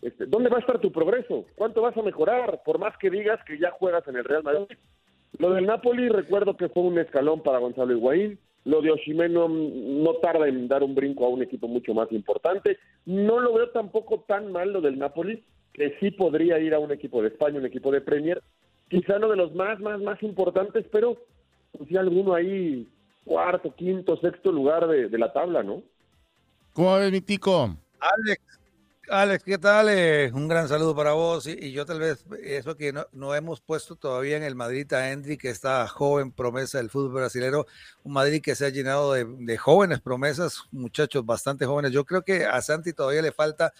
[0.02, 1.46] este, ¿dónde va a estar tu progreso?
[1.56, 2.62] ¿Cuánto vas a mejorar?
[2.64, 4.76] Por más que digas que ya juegas en el Real Madrid.
[5.38, 8.38] Lo del Napoli, recuerdo que fue un escalón para Gonzalo Higuaín.
[8.64, 12.10] Lo de Osimhen no, no tarda en dar un brinco a un equipo mucho más
[12.12, 12.78] importante.
[13.04, 16.92] No lo veo tampoco tan mal lo del Napoli, que sí podría ir a un
[16.92, 18.42] equipo de España, un equipo de Premier.
[18.88, 21.16] Quizá no de los más, más, más importantes, pero
[21.72, 22.86] pues sí alguno ahí,
[23.24, 25.82] cuarto, quinto, sexto lugar de, de la tabla, ¿no?
[26.72, 27.76] ¿Cómo ves, mi tico?
[28.00, 28.42] Alex,
[29.08, 29.88] Alex, ¿qué tal?
[29.90, 31.46] Eh, un gran saludo para vos.
[31.46, 34.92] Y, y yo tal vez, eso que no, no hemos puesto todavía en el Madrid
[34.92, 37.64] a Endri, que está joven promesa del fútbol brasileño,
[38.02, 41.92] un Madrid que se ha llenado de, de jóvenes promesas, muchachos bastante jóvenes.
[41.92, 43.72] Yo creo que a Santi todavía le falta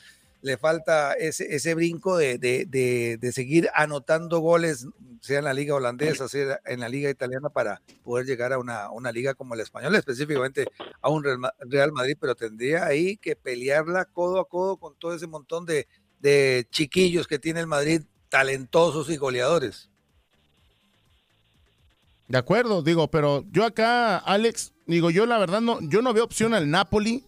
[0.44, 4.86] le falta ese, ese brinco de, de, de, de seguir anotando goles,
[5.22, 8.90] sea en la liga holandesa, sea en la liga italiana, para poder llegar a una,
[8.90, 10.66] una liga como el español, específicamente
[11.00, 11.24] a un
[11.60, 15.88] Real Madrid, pero tendría ahí que pelearla codo a codo con todo ese montón de,
[16.20, 19.88] de chiquillos que tiene el Madrid, talentosos y goleadores.
[22.28, 26.24] De acuerdo, digo, pero yo acá, Alex, digo, yo la verdad no, yo no veo
[26.24, 27.24] opción al Napoli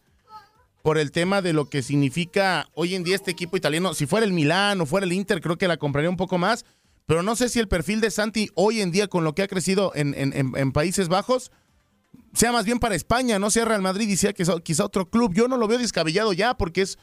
[0.86, 3.92] por el tema de lo que significa hoy en día este equipo italiano.
[3.92, 6.64] Si fuera el Milán o fuera el Inter, creo que la compraría un poco más,
[7.06, 9.48] pero no sé si el perfil de Santi hoy en día con lo que ha
[9.48, 11.50] crecido en, en- en- Países Bajos
[12.34, 15.34] sea más bien para España, no sea Real Madrid y sea quizá, quizá otro club.
[15.34, 16.98] Yo no lo veo descabellado ya porque es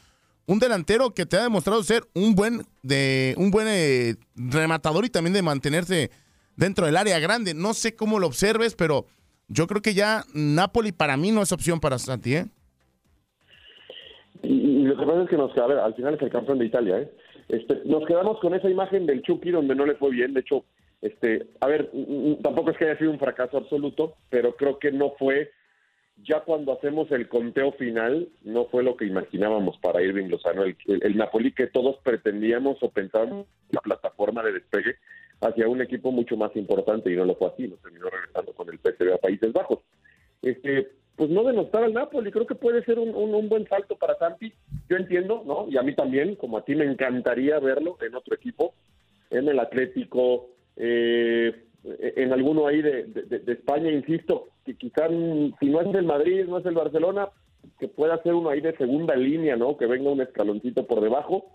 [0.46, 5.10] un delantero que te ha demostrado ser un buen de un buen eh, rematador y
[5.10, 6.10] también de mantenerse
[6.56, 7.52] dentro del área grande.
[7.52, 9.04] No sé cómo lo observes, pero
[9.48, 12.46] yo creo que ya Napoli para mí no es opción para Santi, ¿eh?
[14.84, 16.66] Y, lo que pasa es que nos a ver, al final es el campeón de
[16.66, 17.10] Italia, ¿eh?
[17.48, 20.34] Este, nos quedamos con esa imagen del Chucky donde no le fue bien.
[20.34, 20.64] De hecho,
[21.00, 21.90] este, a ver,
[22.42, 25.50] tampoco es que haya sido un fracaso absoluto, pero creo que no fue,
[26.22, 30.64] ya cuando hacemos el conteo final, no fue lo que imaginábamos para Irving Lozano.
[30.64, 34.96] El, el, el Napoli que todos pretendíamos o pensábamos la plataforma de despegue
[35.40, 38.68] hacia un equipo mucho más importante y no lo fue así, nos terminó regresando con
[38.68, 39.80] el PSV a Países Bajos.
[40.42, 44.16] Este, pues no denostar al Napoli, creo que puede ser un, un- buen salto para
[44.16, 44.52] Santi.
[44.88, 45.66] Yo entiendo, ¿no?
[45.68, 48.74] Y a mí también, como a ti me encantaría verlo en otro equipo,
[49.30, 51.52] en el Atlético, eh,
[51.84, 56.44] en alguno ahí de, de- España, insisto, que quizá mm, si no es el Madrid,
[56.46, 57.28] no es el Barcelona,
[57.78, 59.76] que pueda ser uno ahí de segunda línea, ¿no?
[59.76, 61.46] Que venga un escaloncito por debajo.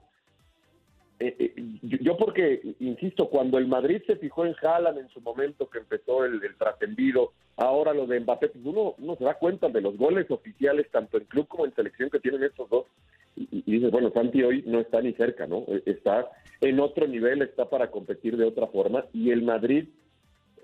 [1.19, 5.69] Eh, eh, yo, porque, insisto, cuando el Madrid se fijó en Haaland en su momento
[5.69, 9.67] que empezó el, el trascendido, ahora lo de Mbappé, pues uno, uno se da cuenta
[9.67, 12.85] de los goles oficiales, tanto en club como en selección que tienen estos dos,
[13.35, 15.65] y, y dices, bueno, Santi hoy no está ni cerca, ¿no?
[15.67, 16.29] Eh, Está
[16.61, 19.89] en otro nivel, está para competir de otra forma, y el Madrid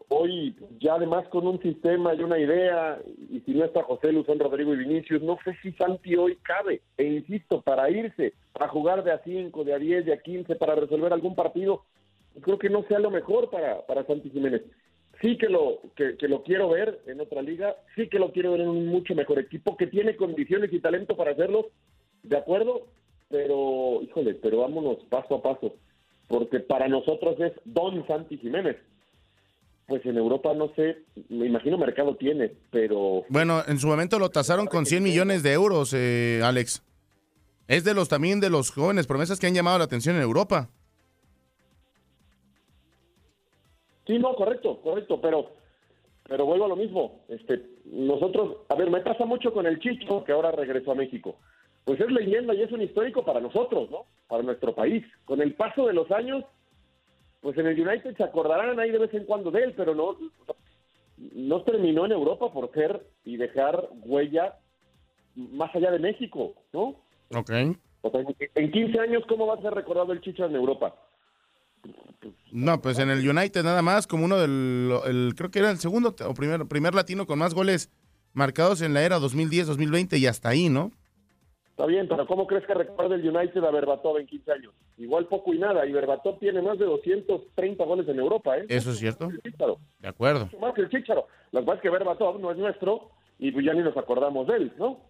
[0.09, 2.99] hoy ya además con un sistema y una idea,
[3.31, 6.81] y si no está José Luzón, Rodrigo y Vinicius, no sé si Santi hoy cabe,
[6.97, 10.55] e insisto, para irse, a jugar de a 5, de a 10, de a 15,
[10.55, 11.83] para resolver algún partido,
[12.41, 14.61] creo que no sea lo mejor para, para Santi Jiménez.
[15.21, 18.51] Sí que lo, que, que lo quiero ver en otra liga, sí que lo quiero
[18.51, 21.69] ver en un mucho mejor equipo, que tiene condiciones y talento para hacerlo,
[22.23, 22.87] de acuerdo,
[23.29, 25.75] pero, híjole, pero vámonos paso a paso,
[26.27, 28.77] porque para nosotros es Don Santi Jiménez.
[29.87, 30.97] Pues en Europa no sé,
[31.29, 35.53] me imagino mercado tiene, pero Bueno, en su momento lo tasaron con 100 millones de
[35.53, 36.83] euros, eh, Alex.
[37.67, 40.69] Es de los también de los jóvenes promesas que han llamado la atención en Europa.
[44.07, 45.49] Sí, no, correcto, correcto, pero
[46.27, 47.23] pero vuelvo a lo mismo.
[47.27, 51.37] Este, nosotros, a ver, me pasa mucho con el Chicho, que ahora regresó a México.
[51.83, 54.05] Pues es leyenda y es un histórico para nosotros, ¿no?
[54.27, 55.05] Para nuestro país.
[55.25, 56.43] Con el paso de los años,
[57.45, 60.17] pues en el United se acordarán ahí de vez en cuando de él, pero no,
[61.35, 64.55] no terminó en Europa por ser y dejar huella
[65.35, 66.95] más allá de México, ¿no?
[67.35, 67.51] Ok.
[68.01, 68.21] O sea,
[68.55, 70.95] en 15 años, ¿cómo va a ser recordado el Chicho en Europa?
[72.51, 75.77] No, pues en el United nada más, como uno del, el- creo que era el
[75.77, 77.91] segundo o primer, primer latino con más goles
[78.33, 80.91] marcados en la era 2010-2020 y hasta ahí, ¿no?
[81.75, 84.73] Está bien, pero ¿cómo crees que recuerda el United a Berbatov en 15 años?
[84.97, 88.65] Igual poco y nada, y Berbatov tiene más de 230 goles en Europa, ¿eh?
[88.69, 89.27] Eso es cierto.
[89.99, 90.45] De acuerdo.
[90.45, 93.73] Mucho más que el que pasa es que Berbatov no es nuestro y pues ya
[93.73, 95.01] ni nos acordamos de él, ¿no?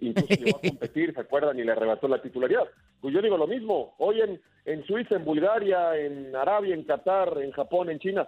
[0.00, 1.58] Incluso llegó a competir, ¿se acuerdan?
[1.58, 2.64] Y le arrebató la titularidad.
[3.02, 7.36] Pues yo digo lo mismo, hoy en, en Suiza, en Bulgaria, en Arabia, en Qatar,
[7.42, 8.26] en Japón, en China,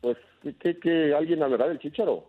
[0.00, 0.16] pues
[0.58, 2.24] que, que alguien hablará del Chicharo.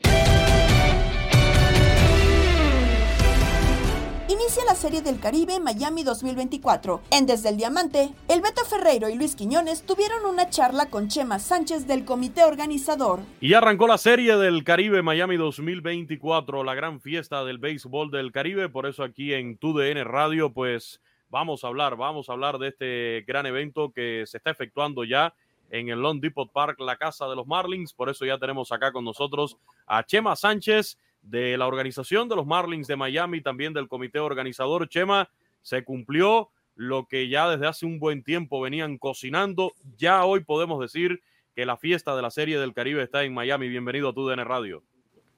[4.28, 7.00] Inicia la Serie del Caribe Miami 2024.
[7.12, 11.38] En Desde el Diamante, el Beto Ferreiro y Luis Quiñones tuvieron una charla con Chema
[11.38, 13.20] Sánchez del comité organizador.
[13.40, 18.68] Y arrancó la Serie del Caribe Miami 2024, la gran fiesta del béisbol del Caribe.
[18.68, 23.24] Por eso aquí en TUDN Radio, pues vamos a hablar, vamos a hablar de este
[23.28, 25.36] gran evento que se está efectuando ya
[25.70, 27.94] en el Long Depot Park, la casa de los Marlins.
[27.94, 29.56] Por eso ya tenemos acá con nosotros
[29.86, 34.88] a Chema Sánchez de la organización de los Marlins de Miami, también del comité organizador.
[34.88, 35.30] Chema,
[35.62, 39.74] se cumplió lo que ya desde hace un buen tiempo venían cocinando.
[39.98, 41.22] Ya hoy podemos decir
[41.56, 43.70] que la fiesta de la Serie del Caribe está en Miami.
[43.70, 44.84] Bienvenido a tu DN Radio.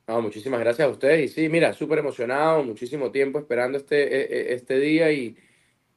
[0.08, 1.32] No, muchísimas gracias a ustedes.
[1.32, 5.38] Y sí, mira, súper emocionado, muchísimo tiempo esperando este, e, e, este día y,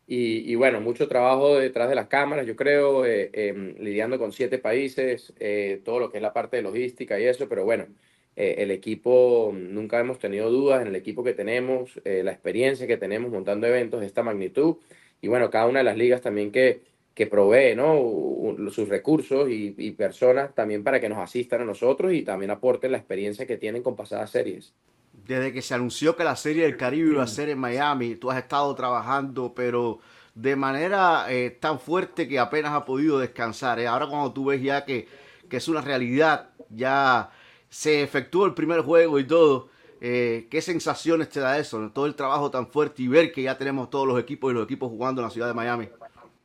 [0.07, 4.59] y, bueno, mucho trabajo detrás de las cámaras, yo creo, eh, em, lidiando con siete
[4.59, 7.87] países, eh, todo lo que es la parte de logística y eso, pero bueno,
[8.37, 12.87] eh, el equipo, nunca hemos tenido dudas en el equipo que tenemos, eh, la experiencia
[12.87, 14.77] que tenemos montando eventos de esta magnitud
[15.21, 16.83] y bueno, cada una de las ligas también que,
[17.15, 17.97] que provee ¿no?
[18.71, 22.93] sus recursos y, y, personas también para que nos asistan a nosotros y también aporten
[22.93, 24.73] la experiencia que tienen con pasadas series.
[25.27, 28.31] Desde que se anunció que la serie del Caribe iba a ser en Miami, tú
[28.31, 29.99] has estado trabajando, pero
[30.35, 33.85] de manera eh, tan fuerte que apenas ha podido descansar.
[33.87, 35.07] Ahora cuando tú ves ya que,
[35.49, 37.31] que es una realidad, ya
[37.71, 39.71] se efectuó el primer juego y todo.
[40.01, 41.91] Eh, ¿Qué sensaciones te da eso?
[41.95, 44.65] Todo el trabajo tan fuerte y ver que ya tenemos todos los equipos y los
[44.65, 45.89] equipos jugando en la ciudad de Miami.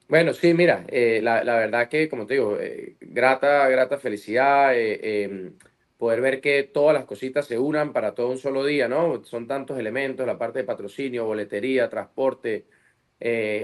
[0.07, 5.53] Bueno, sí, mira, eh, la, verdad que, como te digo, eh, grata, grata felicidad, em,
[5.97, 9.23] poder ver que todas las cositas se unan para todo un solo día, ¿no?
[9.23, 12.65] Son tantos elementos, la parte de patrocinio, boletería, transporte,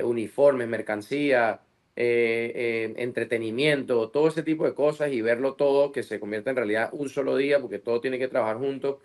[0.04, 1.62] uniformes, mercancía,
[1.96, 6.56] eh, eh, entretenimiento, todo ese tipo de cosas y verlo todo que se convierta en
[6.56, 8.98] realidad un solo día porque todo tiene que trabajar juntos.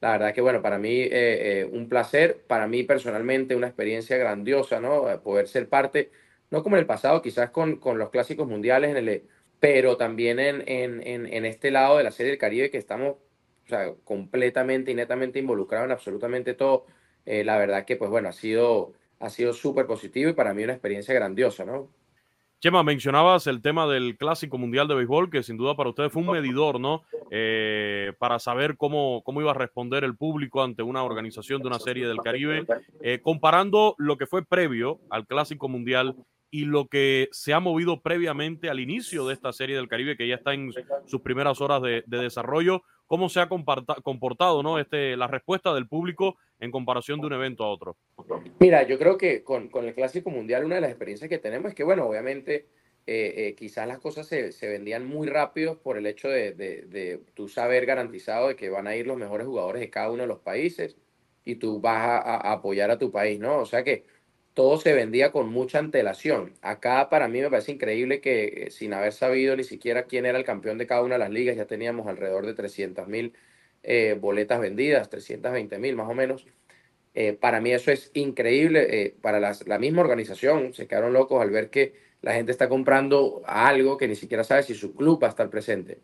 [0.00, 4.80] La verdad que bueno, para mí eh, un placer, para mí personalmente una experiencia grandiosa,
[4.80, 5.22] ¿no?
[5.22, 6.10] Poder ser parte,
[6.50, 9.22] no como en el pasado, quizás con, con los clásicos mundiales, en el,
[9.60, 13.16] pero también en, en, en, este lado de la serie del Caribe que estamos
[13.66, 16.86] o sea, completamente y netamente involucrados en absolutamente todo.
[17.26, 20.72] la verdad que pues bueno, ha sido ha sido súper positivo y para mí una
[20.72, 21.90] experiencia grandiosa, ¿no?
[22.62, 26.22] Chema, mencionabas el tema del Clásico Mundial de Béisbol, que sin duda para ustedes fue
[26.22, 27.02] un medidor, ¿no?
[27.32, 31.80] Eh, para saber cómo, cómo iba a responder el público ante una organización de una
[31.80, 32.64] serie del Caribe,
[33.00, 36.14] eh, comparando lo que fue previo al Clásico Mundial
[36.52, 40.28] y lo que se ha movido previamente al inicio de esta serie del Caribe, que
[40.28, 40.72] ya está en
[41.06, 42.84] sus primeras horas de, de desarrollo.
[43.12, 44.78] ¿Cómo se ha comportado ¿no?
[44.78, 47.98] este, la respuesta del público en comparación de un evento a otro?
[48.58, 51.68] Mira, yo creo que con, con el Clásico Mundial una de las experiencias que tenemos
[51.68, 52.68] es que, bueno, obviamente
[53.06, 56.86] eh, eh, quizás las cosas se, se, vendían muy rápido por el hecho de, de,
[56.86, 60.22] de, tú saber garantizado de que van a ir los mejores jugadores de cada uno
[60.22, 60.96] de los países
[61.44, 63.58] y tú vas a, a apoyar a tu país, ¿no?
[63.58, 64.06] O sea que
[64.54, 66.54] todo se vendía con mucha antelación.
[66.62, 70.38] Acá para mí me parece increíble que eh, sin haber sabido ni siquiera quién era
[70.38, 73.34] el campeón de cada una de las ligas, ya teníamos alrededor de 300 mil
[73.82, 76.46] eh, boletas vendidas, 320 mil más o menos.
[77.14, 79.14] Eh, para mí eso es increíble.
[79.20, 83.96] para la misma organización se quedaron locos al ver que la gente está comprando algo
[83.98, 85.98] que ni siquiera sabe si su club va a estar presente.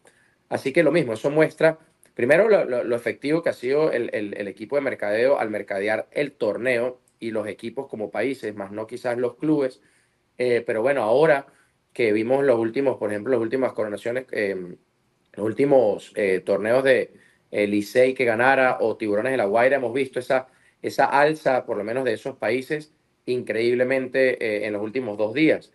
[0.48, 1.78] Así que lo mismo, eso muestra
[2.14, 7.30] primero lo, efectivo que ha sido el equipo de mercadeo al mercadear el torneo y
[7.30, 9.80] los equipos como países, más no quizás los clubes.
[10.38, 11.46] Eh, pero bueno, ahora
[11.92, 14.76] que vimos los últimos, por ejemplo, las últimas coronaciones, eh,
[15.34, 17.12] los últimos eh, torneos de
[17.50, 20.48] Licey que ganara o Tiburones de la Guaira, hemos visto esa,
[20.82, 22.92] esa alza, por lo menos de esos países,
[23.26, 25.72] increíblemente en los últimos dos días.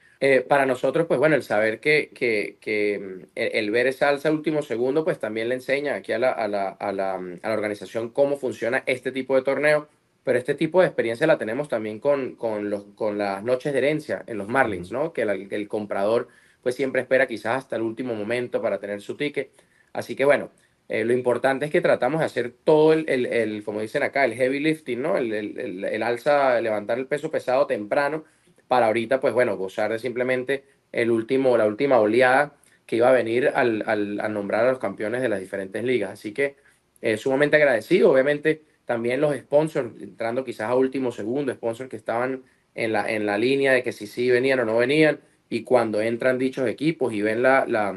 [0.48, 5.04] para nosotros, pues bueno, el saber que, que, que el, ver esa alza último segundo,
[5.04, 8.38] pues también le enseña aquí a la, a la, a la, a la organización cómo
[8.38, 9.88] funciona este tipo de torneo
[10.24, 13.80] pero este tipo de experiencia la tenemos también con, con, los, con las noches de
[13.80, 15.12] herencia en los Marlins, ¿no?
[15.14, 16.30] Que el, el, comprador
[16.62, 19.52] pues siempre espera quizás hasta el último momento para tener su ticket.
[19.92, 20.50] Así que bueno,
[20.88, 24.24] eh, lo importante es que tratamos de hacer todo el, el, el como dicen acá,
[24.24, 25.18] el heavy lifting, ¿no?
[25.18, 28.24] El, el, alza, levantar el peso pesado temprano
[28.68, 32.56] para ahorita pues bueno, gozar de simplemente el último, la última oleada
[32.86, 36.12] que iba a venir al, al, al nombrar a los campeones de las diferentes ligas.
[36.12, 36.56] Así que
[37.02, 42.44] eh, sumamente agradecido, obviamente también los sponsors, entrando quizás a último segundo, sponsors que estaban
[42.76, 45.20] en la, en la línea de que si sí venían o no venían,
[45.50, 47.96] y cuando entran dichos equipos y ven la, la,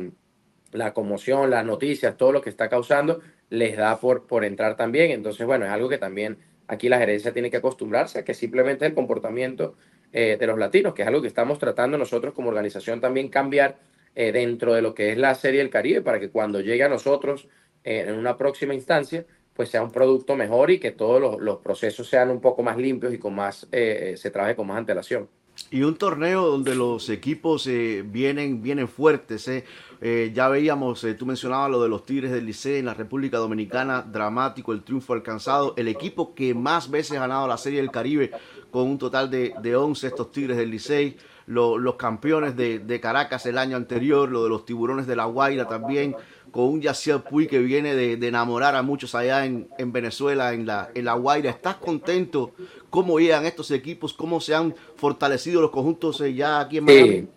[0.73, 5.11] la conmoción, las noticias, todo lo que está causando, les da por, por entrar también.
[5.11, 8.85] Entonces, bueno, es algo que también aquí la gerencia tiene que acostumbrarse a que simplemente
[8.85, 9.77] el comportamiento
[10.13, 13.79] eh, de los latinos, que es algo que estamos tratando nosotros como organización también cambiar
[14.15, 16.89] eh, dentro de lo que es la Serie del Caribe, para que cuando llegue a
[16.89, 17.49] nosotros
[17.85, 19.25] eh, en una próxima instancia,
[19.57, 22.77] pues sea un producto mejor y que todos los, los procesos sean un poco más
[22.77, 25.29] limpios y con más se trabaje con más antelación.
[25.71, 29.49] Y un torneo donde los equipos eh, vienen, vienen fuertes.
[29.49, 29.65] Eh.
[30.01, 34.03] Eh, ya veíamos, tú mencionabas lo de los Tigres del Licey en la República Dominicana,
[34.03, 35.75] dramático el triunfo alcanzado.
[35.77, 38.31] El equipo que más veces ha ganado la Serie del Caribe
[38.71, 41.17] con un total de, de 11, estos Tigres del Licey.
[41.47, 45.67] los campeones de, de, Caracas el año anterior, lo de los Tiburones de la Guaira
[45.67, 46.15] también
[46.57, 50.91] con un Yaciel Puy que viene de, enamorar a muchos allá en, Venezuela, en la,
[50.95, 51.51] en la Guaira.
[51.51, 52.55] ¿Estás contento
[52.89, 57.29] cómo llegan estos equipos, cómo se han fortalecido los conjuntos eh, ya aquí en Miami?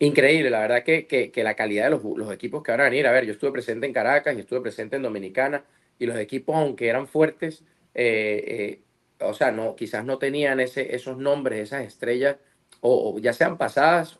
[0.00, 3.06] Increíble, la verdad que, que, la calidad de los, los, equipos que van a venir.
[3.06, 5.62] A ver, yo estuve presente en Caracas y estuve presente en Dominicana
[5.96, 7.62] y los equipos, aunque eran fuertes,
[7.94, 8.80] eh,
[9.20, 12.38] eh, o sea, no, quizás no tenían ese, esos nombres, esas estrellas,
[12.80, 14.18] o, ya sean pasadas,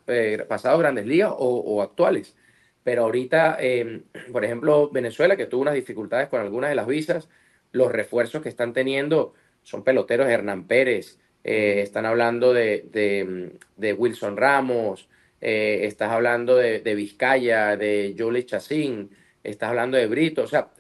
[0.49, 2.37] pasados grandes ligas o, o actuales
[2.85, 7.28] pero ahorita, em, por ejemplo, Venezuela, que tuvo unas dificultades con algunas de las visas,
[7.72, 12.87] los refuerzos que están teniendo son peloteros Hernán Pérez, eh, están hablando de,
[13.76, 15.09] de, Wilson Ramos,
[15.41, 19.11] eh, estás hablando de, Vizcaya, de Jolie Chacín,
[19.43, 20.70] estás hablando de Brito, o sea,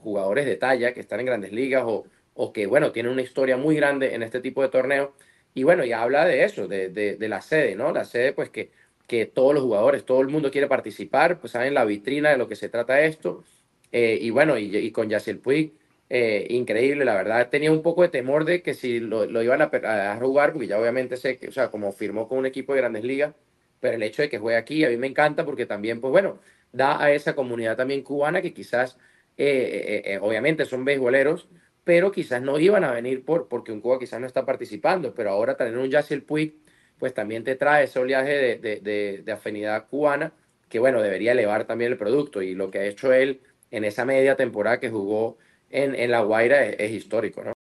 [0.00, 3.56] jugadores de talla que están en grandes ligas o, o que, bueno, tienen una historia
[3.56, 5.10] muy grande en este tipo de torneos.
[5.54, 7.92] Y bueno, ya habla de eso, de, de la sede, ¿no?
[7.92, 8.70] La sede, pues que
[9.06, 12.48] que todos los jugadores, todo el mundo quiere participar, pues saben la vitrina de lo
[12.48, 13.44] que se trata esto.
[13.92, 15.72] Eh, y bueno, y, con Yaciel Puig,
[16.10, 17.48] eh, increíble, la verdad.
[17.48, 19.70] Tenía un poco de temor de que si lo, iban a,
[20.12, 22.80] a, jugar, porque ya obviamente sé que, o sea, como firmó con un equipo de
[22.80, 23.34] grandes ligas,
[23.80, 26.40] pero el hecho de que juegue aquí a mí me encanta porque también, pues bueno,
[26.72, 28.98] da a esa comunidad también cubana que quizás,
[29.36, 31.48] eh, obviamente son beisboleros,
[31.84, 35.30] pero quizás no iban a venir por, porque un Cuba quizás no está participando, pero
[35.30, 36.56] ahora tener un Yaciel Puig
[36.98, 40.32] pues también te trae ese oleaje de, afinidad cubana
[40.68, 42.42] que, bueno, debería elevar también el producto.
[42.42, 43.40] Y lo que ha hecho él
[43.70, 45.36] en esa media temporada que jugó
[45.70, 47.52] en, La Guaira es, histórico, ¿no?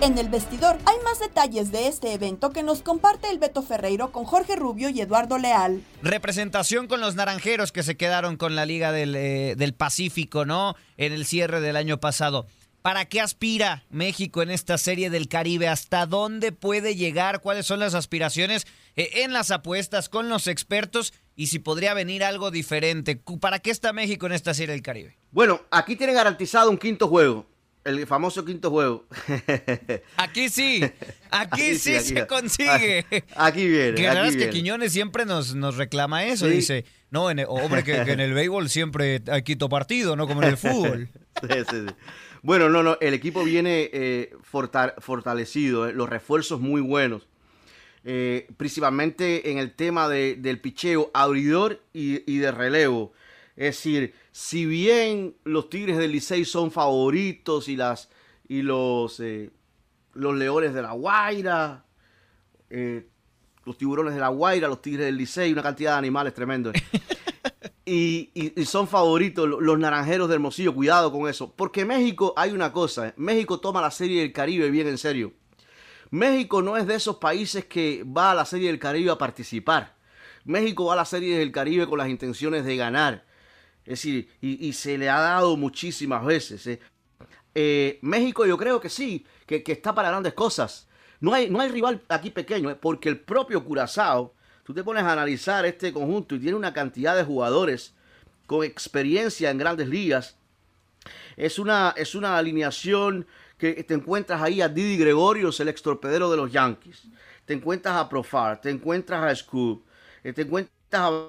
[0.00, 4.10] En el vestidor hay más detalles de este evento que nos comparte el Beto Ferreiro
[4.10, 5.80] con Jorge Rubio y Eduardo Leal.
[6.02, 10.74] Representación con los naranjeros que se quedaron con la Liga del, eh, del Pacífico, ¿no?
[10.96, 12.46] En el cierre del año pasado.
[12.82, 15.68] ¿Para qué aspira México en esta serie del Caribe?
[15.68, 17.40] ¿Hasta dónde puede llegar?
[17.40, 18.66] ¿Cuáles son las aspiraciones
[18.96, 21.14] eh, en las apuestas con los expertos?
[21.36, 23.22] Y si podría venir algo diferente.
[23.40, 25.16] ¿Para qué está México en esta serie del Caribe?
[25.30, 27.46] Bueno, aquí tiene garantizado un quinto juego.
[27.84, 29.06] El famoso quinto juego.
[30.16, 30.84] Aquí sí,
[31.32, 33.04] aquí, sí, se consigue.
[33.34, 33.94] Aquí, viene.
[33.94, 36.46] Que la verdad es que Quiñones siempre nos, nos reclama eso.
[36.46, 40.56] Dice, no, hombre, que, en el béisbol siempre hay quito partido, no como en el
[40.56, 41.08] fútbol.
[41.42, 41.94] sí, sí, sí.
[42.42, 47.28] Bueno, no, no, el equipo viene eh, fortalecido, eh, los refuerzos muy buenos.
[48.04, 53.12] Eh, principalmente en el tema del picheo abridor y, de relevo.
[53.54, 58.10] Es decir, si bien los Tigres del Licey son favoritos y las
[58.48, 59.22] y los,
[60.14, 61.84] los Leones de la Guaira,
[62.68, 66.74] los Tiburones de la Guaira, los Tigres del Licey, una cantidad de animales tremendos.
[67.84, 68.30] Y,
[68.64, 70.74] son favoritos los, naranjeros de Hermosillo.
[70.74, 71.52] Cuidado con eso.
[71.52, 73.08] Porque México, hay una cosa.
[73.08, 73.14] ¿eh?
[73.16, 75.32] México toma la Serie del Caribe bien en serio.
[76.10, 79.96] México no es de esos países que va a la Serie del Caribe a participar.
[80.44, 83.24] México va a la Serie del Caribe con las intenciones de ganar.
[83.84, 86.66] Es decir, y, se le ha dado muchísimas veces.
[86.66, 86.80] ¿eh?
[87.54, 90.88] Eh, México yo creo que sí, que, está para grandes cosas.
[91.20, 95.12] No hay, no hay rival aquí pequeño, porque el propio Curazao tú te pones a
[95.12, 97.94] analizar este conjunto y tiene una cantidad de jugadores
[98.46, 100.36] con experiencia en grandes ligas.
[101.36, 103.26] Es una, es una alineación
[103.58, 107.04] que te encuentras ahí a Didi Gregorios, el ex torpedero de los Yankees.
[107.44, 109.84] Te encuentras a Profar, te encuentras a Scoop,
[110.22, 111.28] eh, te encuentras a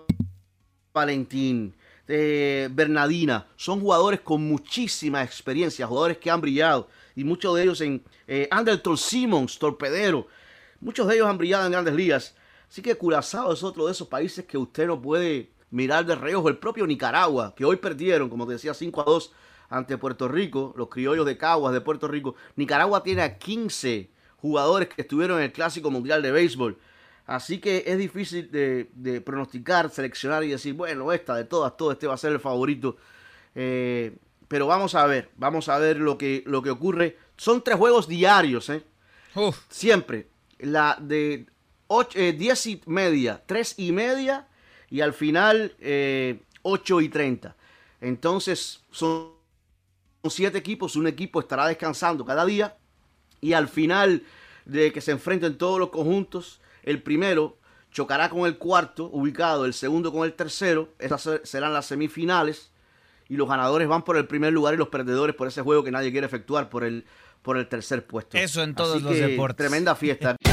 [0.94, 1.76] Valentín,
[2.08, 3.48] eh, Bernadina.
[3.56, 6.88] Son jugadores con muchísima experiencia, jugadores que han brillado.
[7.16, 10.28] Y muchos de ellos en eh, Anderton Simmons, torpedero.
[10.80, 12.36] Muchos de ellos han brillado en grandes ligas.
[12.74, 16.50] Así que Curazao es otro de esos países que usted no puede mirar de reojo.
[16.50, 19.32] El propio Nicaragua, que hoy perdieron, como te decía, 5 a 2
[19.70, 22.34] ante Puerto Rico, los criollos de Caguas de Puerto Rico.
[22.56, 26.80] Nicaragua tiene a 15 jugadores que estuvieron en el Clásico Mundial de Béisbol.
[27.28, 32.08] Así que es difícil de, pronosticar, seleccionar y decir, bueno, esta de todas, todo este
[32.08, 32.98] va a ser el favorito.
[33.54, 34.18] Eh,
[34.48, 37.20] pero vamos a ver, vamos a ver lo que, lo que ocurre.
[37.38, 38.84] Son tres juegos diarios, ¿eh?
[39.70, 40.28] Siempre.
[40.58, 41.53] La de
[42.00, 44.48] 10 eh, y media, 3 y media
[44.90, 47.56] y al final eh, 8 y 30.
[48.02, 49.32] Entonces, son
[50.30, 52.78] siete equipos, un equipo estará descansando cada día
[53.42, 54.24] y al final
[54.66, 57.58] de que se enfrenten todos los conjuntos, el primero
[57.92, 62.72] chocará con el cuarto ubicado, el segundo con el tercero, esas serán las semifinales
[63.30, 65.92] y los ganadores van por el primer lugar y los perdedores por ese juego que
[65.92, 67.06] nadie quiere efectuar por el,
[67.42, 68.38] por el tercer puesto.
[68.38, 69.58] Eso en todos Así los que, deportes.
[69.58, 70.36] Tremenda fiesta.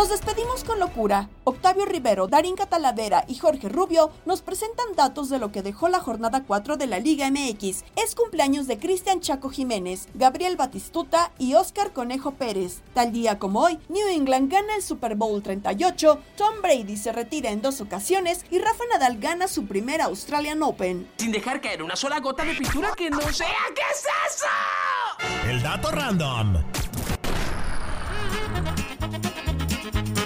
[0.00, 1.28] Nos despedimos con locura.
[1.44, 6.00] Octavio Rivero, Darín Catalavera y Jorge Rubio nos presentan datos de lo que dejó la
[6.00, 7.84] jornada 4 de la Liga MX.
[7.96, 12.80] Es cumpleaños de Cristian Chaco Jiménez, Gabriel Batistuta y Oscar Conejo Pérez.
[12.94, 17.50] Tal día como hoy, New England gana el Super Bowl 38, Tom Brady se retira
[17.50, 21.10] en dos ocasiones y Rafa Nadal gana su primera Australian Open.
[21.18, 23.48] Sin dejar caer una sola gota de pintura que no sea.
[23.74, 25.50] ¿Qué es eso?
[25.50, 26.56] El dato random.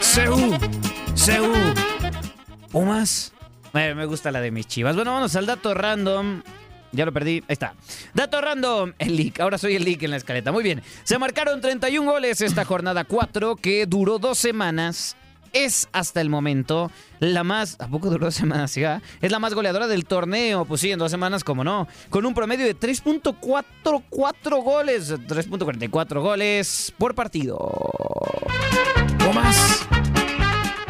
[0.01, 0.59] Seú,
[1.15, 1.53] Seú.
[2.71, 3.33] Pumas.
[3.75, 4.95] Eh, me gusta la de mis chivas.
[4.95, 6.43] Bueno, vamos al dato random.
[6.93, 7.43] Ya lo perdí.
[7.49, 7.75] Ahí está.
[8.15, 8.93] Dato random.
[8.99, 9.41] El leak.
[9.41, 10.53] Ahora soy el leak en la escaleta.
[10.53, 10.83] Muy bien.
[11.03, 15.17] Se marcaron 31 goles esta jornada 4 que duró dos semanas.
[15.55, 16.91] Es hasta el momento
[17.21, 17.77] la más.
[17.79, 18.75] ¿A poco duró dos semanas?
[18.75, 19.01] ya?
[19.23, 20.65] Es la más goleadora del torneo.
[20.65, 21.87] Pues sí, en dos semanas, como no.
[22.11, 25.13] Con un promedio de 3.44 goles.
[25.13, 27.73] 3.44 goles por partido.
[29.25, 29.87] Pumas.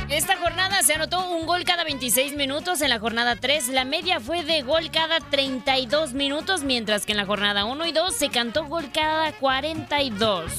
[0.08, 2.80] Esta jornada se anotó un gol cada 26 minutos.
[2.80, 7.18] En la jornada 3, la media fue de gol cada 32 minutos, mientras que en
[7.18, 10.52] la jornada 1 y 2 se cantó gol cada 42.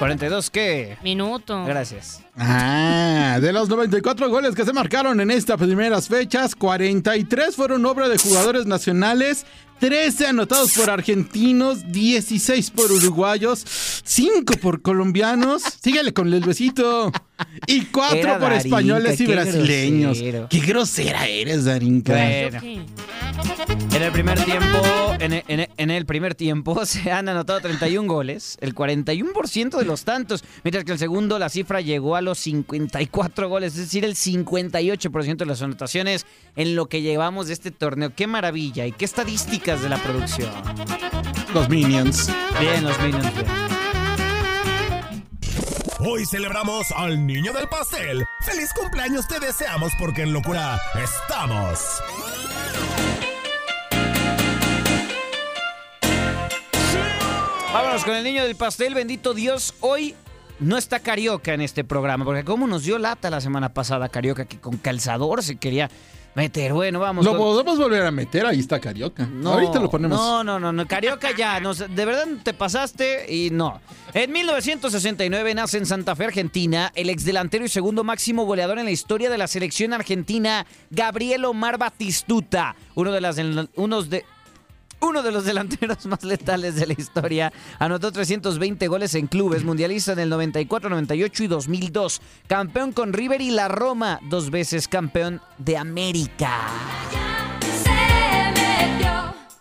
[0.00, 0.96] ¿42 qué?
[1.02, 1.64] Minuto.
[1.64, 2.20] Gracias.
[2.36, 8.08] Ah, de los 94 goles que se marcaron en estas primeras fechas, 43 fueron obra
[8.08, 9.46] de jugadores nacionales,
[9.80, 13.64] 13 anotados por argentinos, 16 por uruguayos,
[14.04, 17.12] 5 por colombianos, síguele con el besito,
[17.66, 20.18] y 4 Era por Darinka, españoles y qué brasileños.
[20.18, 20.48] grosero.
[20.48, 22.12] Qué grosera eres, Darinka.
[22.12, 22.60] Bueno.
[23.94, 24.82] En el primer tiempo,
[25.20, 29.78] en el, en el- en el primer tiempo se han anotado 31 goles, el 41%
[29.78, 33.78] de los tantos, mientras que el segundo la cifra llegó a los 54 goles, es
[33.80, 36.26] decir, el 58% de las anotaciones
[36.56, 38.12] en lo que llevamos de este torneo.
[38.14, 40.50] Qué maravilla y qué estadísticas de la producción.
[41.54, 42.30] Los Minions.
[42.60, 43.34] Bien, los Minions.
[43.34, 43.71] bien.
[46.04, 48.24] Hoy celebramos al niño del pastel.
[48.40, 52.02] ¡Feliz cumpleaños te deseamos porque en locura estamos!
[57.72, 59.74] Vámonos con el niño del pastel, bendito Dios.
[59.78, 60.16] Hoy
[60.58, 64.44] no está Carioca en este programa, porque como nos dio lata la semana pasada Carioca
[64.44, 65.88] que con calzador se quería
[66.34, 66.72] meter.
[66.72, 67.24] Bueno, vamos.
[67.24, 69.26] Lo con- podemos volver a meter, ahí está Carioca.
[69.26, 70.18] No, Ahorita lo ponemos.
[70.18, 70.86] No, no, no, no.
[70.86, 73.80] Carioca ya, no de verdad te pasaste y no.
[74.14, 78.90] En 1969 nace en Santa Fe, Argentina, el exdelantero y segundo máximo goleador en la
[78.90, 83.36] historia de la selección argentina, Gabriel Omar Batistuta, uno de las
[83.76, 84.24] unos de
[85.02, 87.52] uno de los delanteros más letales de la historia.
[87.78, 92.22] Anotó 320 goles en clubes, mundialista en el 94, 98 y 2002.
[92.46, 97.41] Campeón con River y la Roma, dos veces campeón de América.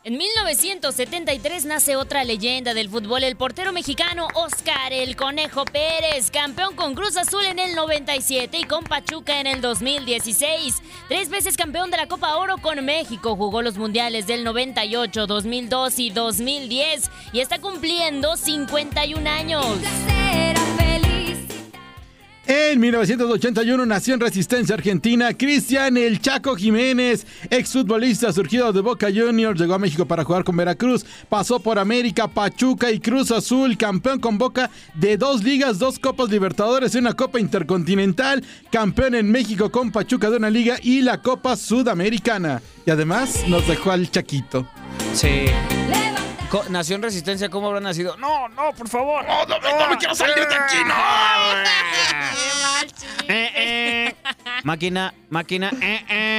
[0.03, 6.75] En 1973 nace otra leyenda del fútbol, el portero mexicano Oscar El Conejo Pérez, campeón
[6.75, 10.81] con Cruz Azul en el 97 y con Pachuca en el 2016.
[11.07, 15.99] Tres veces campeón de la Copa Oro con México, jugó los mundiales del 98, 2002
[15.99, 19.67] y 2010 y está cumpliendo 51 años.
[22.53, 29.57] En 1981 nació en Resistencia Argentina Cristian El Chaco Jiménez, exfutbolista surgido de Boca Juniors,
[29.57, 34.19] llegó a México para jugar con Veracruz, pasó por América, Pachuca y Cruz Azul, campeón
[34.19, 39.71] con Boca de dos ligas, dos Copas Libertadores y una Copa Intercontinental, campeón en México
[39.71, 42.61] con Pachuca de una liga y la Copa Sudamericana.
[42.85, 44.67] Y además nos dejó al Chaquito.
[45.13, 45.45] Sí.
[46.51, 48.17] Co- Nació en Resistencia, ¿cómo habrá nacido?
[48.17, 49.25] No, no, por favor.
[49.25, 50.93] No, no, no me quiero salir de aquí, no.
[53.29, 54.15] Eh, eh.
[54.63, 55.71] Máquina, máquina.
[55.81, 56.30] eh, eh.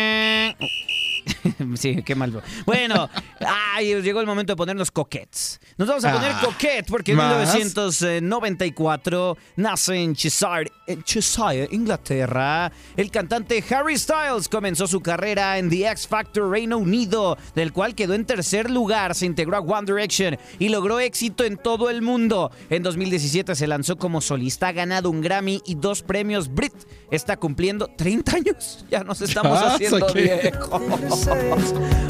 [1.75, 2.43] Sí, qué mal.
[2.67, 3.09] Bueno,
[3.41, 5.61] ay, llegó el momento de ponernos coquettes.
[5.77, 7.55] Nos vamos a poner Ah, coquette porque en ¿más?
[7.55, 12.71] 1994 nace en Cheshire, en Cheshire, Inglaterra.
[12.97, 17.95] El cantante Harry Styles comenzó su carrera en The X Factor Reino Unido, del cual
[17.95, 19.15] quedó en tercer lugar.
[19.15, 22.51] Se integró a One Direction y logró éxito en todo el mundo.
[22.71, 26.73] En 2017 se lanzó como solista, ha ganado un Grammy y dos premios Brit.
[27.13, 28.85] Está cumpliendo 30 años.
[28.91, 30.41] Ya nos estamos Ya, haciendo saqué.
[30.43, 30.81] viejos.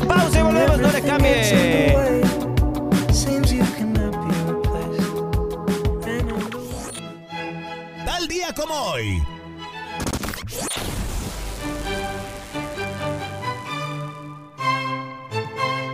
[0.06, 1.96] Pausa y volvemos, no le cambie.
[8.04, 9.22] Tal día como hoy.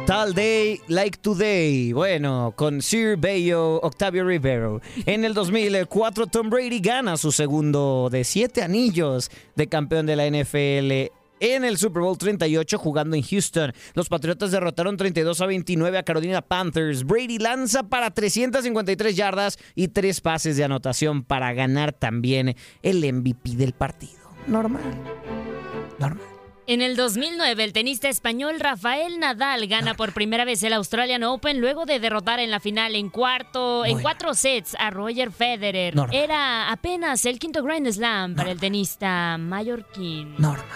[0.08, 1.92] Tal Day Like Today.
[1.92, 4.80] Bueno, con Sir Bayo Octavio Rivero.
[5.04, 10.26] En el 2004, Tom Brady gana su segundo de siete anillos de campeón de la
[10.26, 13.74] NFL en el Super Bowl 38 jugando en Houston.
[13.92, 17.04] Los Patriotas derrotaron 32 a 29 a Carolina Panthers.
[17.04, 23.56] Brady lanza para 353 yardas y tres pases de anotación para ganar también el MVP
[23.56, 24.22] del partido.
[24.46, 24.80] Normal.
[25.98, 26.37] Normal.
[26.68, 31.62] En el 2009, el tenista español Rafael Nadal gana por primera vez el Australian Open
[31.62, 35.96] luego de derrotar en la final en cuarto, en cuatro sets a Roger Federer.
[35.96, 36.14] Normal.
[36.14, 40.34] Era apenas el quinto Grand Slam para el tenista mallorquín.
[40.36, 40.66] Normal.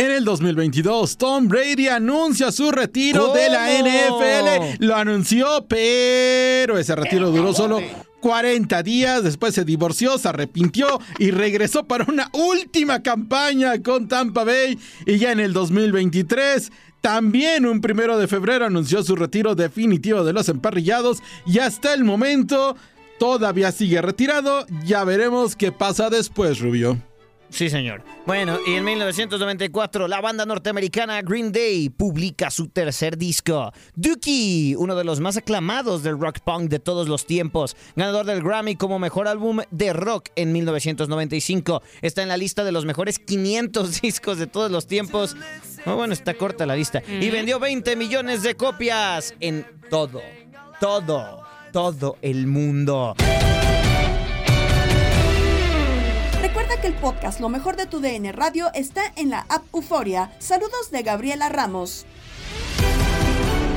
[0.00, 4.82] En el 2022, Tom Brady anuncia su retiro de la NFL.
[4.82, 7.82] Lo anunció, pero ese retiro duró solo
[8.20, 9.22] 40 días.
[9.22, 14.78] Después se divorció, se arrepintió y regresó para una última campaña con Tampa Bay.
[15.04, 16.72] Y ya en el 2023.
[17.02, 22.04] También un primero de febrero anunció su retiro definitivo de los emparrillados y hasta el
[22.04, 22.74] momento
[23.18, 24.64] todavía sigue retirado.
[24.82, 27.09] Ya veremos qué pasa después, Rubio.
[27.50, 28.02] Sí, señor.
[28.26, 34.94] Bueno, y en 1994 la banda norteamericana Green Day publica su tercer disco, Dookie, uno
[34.94, 38.98] de los más aclamados del rock punk de todos los tiempos, ganador del Grammy como
[38.98, 41.82] mejor álbum de rock en 1995.
[42.02, 45.36] Está en la lista de los mejores 500 discos de todos los tiempos.
[45.86, 47.02] Oh, bueno, está corta la lista.
[47.08, 50.20] Y vendió 20 millones de copias en todo,
[50.78, 51.42] todo,
[51.72, 53.16] todo el mundo.
[56.50, 60.32] Recuerda que el podcast Lo mejor de tu DN Radio está en la app Euforia.
[60.40, 62.06] Saludos de Gabriela Ramos.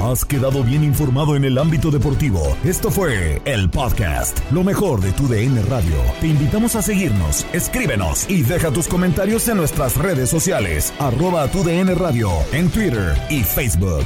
[0.02, 2.42] Has quedado bien informado en el ámbito deportivo.
[2.64, 5.98] Esto fue el podcast, lo mejor de tu DN Radio.
[6.20, 11.64] Te invitamos a seguirnos, escríbenos y deja tus comentarios en nuestras redes sociales, arroba tu
[11.64, 14.06] DN Radio, en Twitter y Facebook.